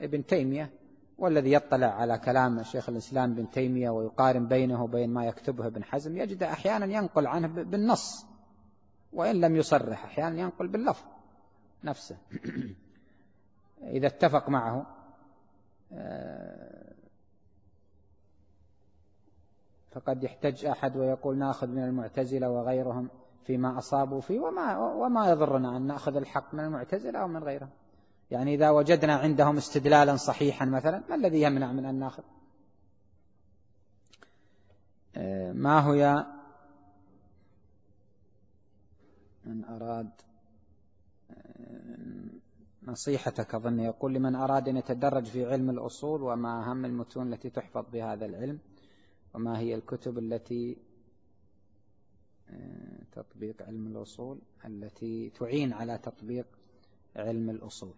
[0.02, 0.70] ابن تيمية.
[1.18, 6.18] والذي يطلع على كلام شيخ الإسلام ابن تيمية ويقارن بينه وبين ما يكتبه ابن حزم
[6.18, 8.33] يجد أحيانا ينقل عنه بالنص.
[9.14, 11.06] وإن لم يصرح أحيانا ينقل باللفظ
[11.84, 12.18] نفسه.
[13.84, 14.86] إذا اتفق معه
[15.94, 16.94] آه،
[19.92, 23.10] فقد يحتج أحد ويقول نأخذ من المعتزلة وغيرهم
[23.44, 27.70] فيما أصابوا فيه وما, وما يضرنا أن نأخذ الحق من المعتزلة أو من غيرهم.
[28.32, 32.24] يعني إذا وجدنا عندهم استدلالا صحيحا مثلا ما الذي يمنع من أن نأخذ؟
[35.16, 36.26] آه، ما هي
[39.46, 40.10] من أراد
[41.32, 42.24] آه،
[42.88, 47.86] نصيحتك أظن يقول لمن أراد أن يتدرج في علم الأصول وما أهم المتون التي تحفظ
[47.94, 48.60] بهذا العلم
[49.34, 50.78] وما هي الكتب التي
[52.50, 56.46] آه، تطبيق علم الأصول التي تعين على تطبيق
[57.16, 57.96] علم الأصول.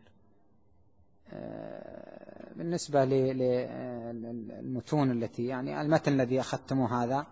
[1.29, 3.05] آه، بالنسبة
[4.13, 7.27] للمتون التي يعني المتن الذي أخذتمه هذا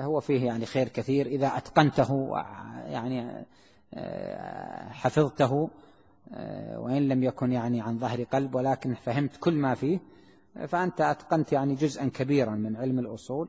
[0.00, 1.26] هو فيه يعني خير كثير.
[1.26, 2.36] إذا أتقنته
[2.86, 3.46] يعني
[4.90, 5.70] حفظته
[6.76, 9.98] وإن لم يكن يعني عن ظهر قلب ولكن فهمت كل ما فيه
[10.68, 13.48] فأنت أتقنت يعني جزءا كبيرا من علم الأصول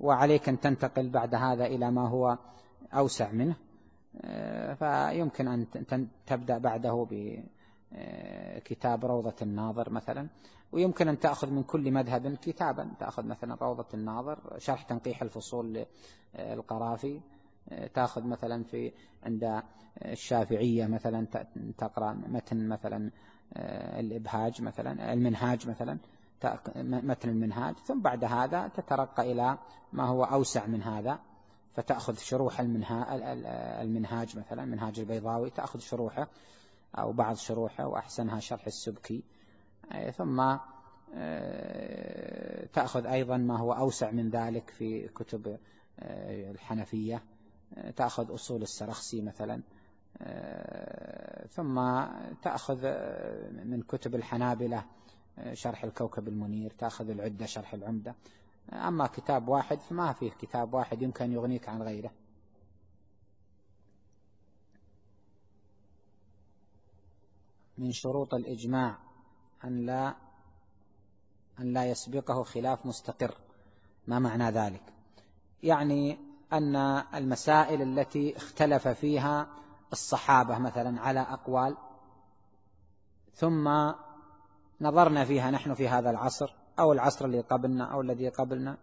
[0.00, 2.38] وعليك أن تنتقل بعد هذا إلى ما هو
[2.94, 3.56] أوسع منه.
[4.74, 7.06] فيمكن أن تبدأ بعده
[7.92, 10.28] بكتاب روضة الناظر مثلا.
[10.72, 12.90] ويمكن أن تأخذ من كل مذهب كتابا.
[13.00, 15.86] تأخذ مثلا روضة الناظر شرح تنقيح الفصول
[16.38, 17.20] للقرافي.
[17.94, 19.62] تأخذ مثلا في عند
[20.04, 21.26] الشافعية مثلا
[21.78, 23.10] تقرأ متن مثلا
[24.00, 25.98] الإبهاج مثلا المنهاج مثلا.
[26.76, 27.74] متن المنهاج.
[27.74, 29.58] ثم بعد هذا تترقى إلى
[29.92, 31.18] ما هو أوسع من هذا.
[31.74, 32.60] فتأخذ شروح
[33.80, 35.50] المنهاج مثلا منهاج البيضاوي.
[35.50, 36.28] تأخذ شروحه.
[36.98, 39.24] أو بعض شروحه وأحسنها شرح السبكي.
[40.16, 40.56] ثم
[42.72, 45.58] تأخذ أيضا ما هو أوسع من ذلك في كتب
[46.50, 47.22] الحنفية.
[47.96, 49.62] تأخذ أصول السرخسي مثلا.
[51.48, 52.04] ثم
[52.42, 52.82] تأخذ
[53.64, 54.84] من كتب الحنابلة
[55.52, 56.72] شرح الكوكب المنير.
[56.78, 58.14] تأخذ العدة شرح العمدة.
[58.72, 62.10] أما كتاب واحد فما فيه كتاب واحد يمكن يغنيك عن غيره.
[67.78, 68.96] من شروط الإجماع
[69.64, 70.14] أن لا
[71.58, 73.34] أن لا يسبقه خلاف مستقر.
[74.06, 74.82] ما معنى ذلك؟
[75.62, 76.18] يعني
[76.52, 76.76] أن
[77.14, 79.46] المسائل التي اختلف فيها
[79.92, 81.76] الصحابة مثلا على أقوال
[83.34, 83.92] ثم
[84.80, 88.76] نظرنا فيها نحن في هذا العصر أو العصر اللي قبلنا أو الذي قبلنا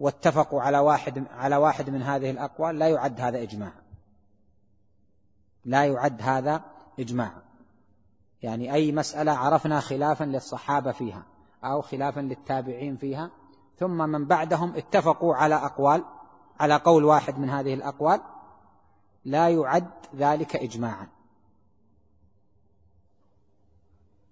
[0.00, 3.72] واتفقوا على واحد على واحد من هذه الأقوال لا يعد هذا إجماع.
[5.64, 6.62] لا يعد هذا
[6.98, 7.32] إجماع.
[8.42, 11.22] يعني أي مسألة عرفنا خلافا للصحابة فيها
[11.64, 13.30] أو خلافا للتابعين فيها.
[13.78, 16.04] ثم من بعدهم اتفقوا على أقوال
[16.60, 18.20] على قول واحد من هذه الأقوال
[19.24, 21.08] لا يعد ذلك إجماعا.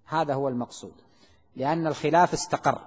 [0.05, 0.93] هذا هو المقصود
[1.55, 2.81] لأن الخلاف استقر.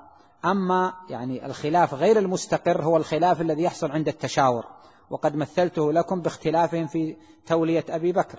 [0.44, 4.66] أما يعني الخلاف غير المستقر هو الخلاف الذي يحصل عند التشاور
[5.10, 7.16] وقد مثلته لكم باختلافهم في
[7.46, 8.38] تولية أبي بكر.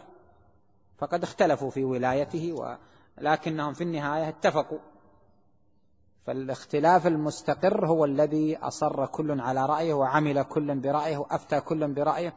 [0.97, 2.77] فقد اختلفوا في ولايته
[3.17, 4.79] ولكنهم في النهاية اتفقوا.
[6.25, 12.33] فالاختلاف المستقر هو الذي أصر كل على رأيه وعمل كل برأيه وأفتى كل برأيه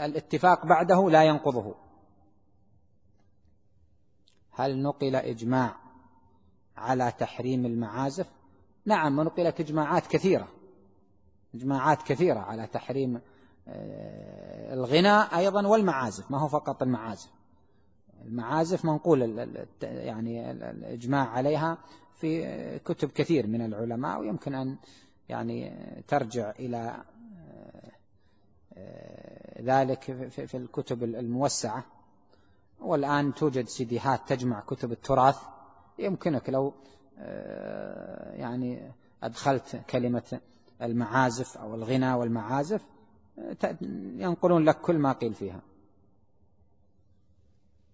[0.00, 1.74] والاتفاق بعده لا ينقضه.
[4.50, 5.76] هل نقل إجماع
[6.76, 8.26] على تحريم المعازف؟
[8.84, 10.48] نعم نقلت إجماعات كثيرة.
[11.54, 13.20] إجماعات كثيرة على تحريم
[13.70, 17.30] آه، الغناء أيضا والمعازف ما هو فقط المعازف.
[18.24, 19.48] المعازف منقول
[19.82, 21.78] يعني الإجماع عليها
[22.14, 24.76] في كتب كثير من العلماء ويمكن أن
[25.28, 25.72] يعني
[26.08, 27.04] ترجع إلى
[28.76, 31.84] آه، ذلك في الكتب الموسعة.
[32.80, 35.38] والآن توجد سيديهات تجمع كتب التراث.
[35.98, 36.74] يمكنك لو
[37.18, 38.92] آه، يعني
[39.22, 40.40] أدخلت كلمة
[40.82, 42.82] المعازف أو الغنى والمعازف
[44.16, 45.60] ينقلون لك كل ما قيل فيها.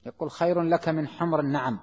[0.07, 1.79] يقول خير لك من حمر النعم.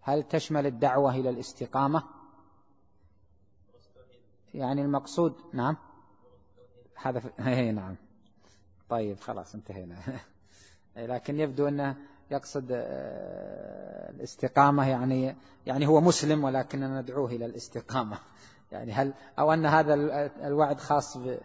[0.00, 2.02] هل تشمل الدعوة إلى الاستقامة؟
[4.54, 5.76] يعني المقصود نعم.
[6.94, 7.96] هذا اي نعم.
[8.88, 9.96] طيب خلاص انتهينا.
[10.96, 11.96] لكن يبدو أنه
[12.30, 15.36] يقصد آه، الاستقامة يعني
[15.66, 18.18] يعني هو مسلم ولكننا ندعوه إلى الاستقامة.
[18.72, 19.94] يعني هل أو أن هذا
[20.46, 21.38] الوعد خاص ب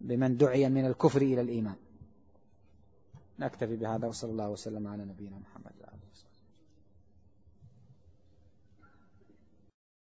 [0.00, 1.76] بمن دعي من الكفر إلى الإيمان.
[3.38, 5.72] نكتفي بهذا وصلى الله وسلم على نبينا محمد.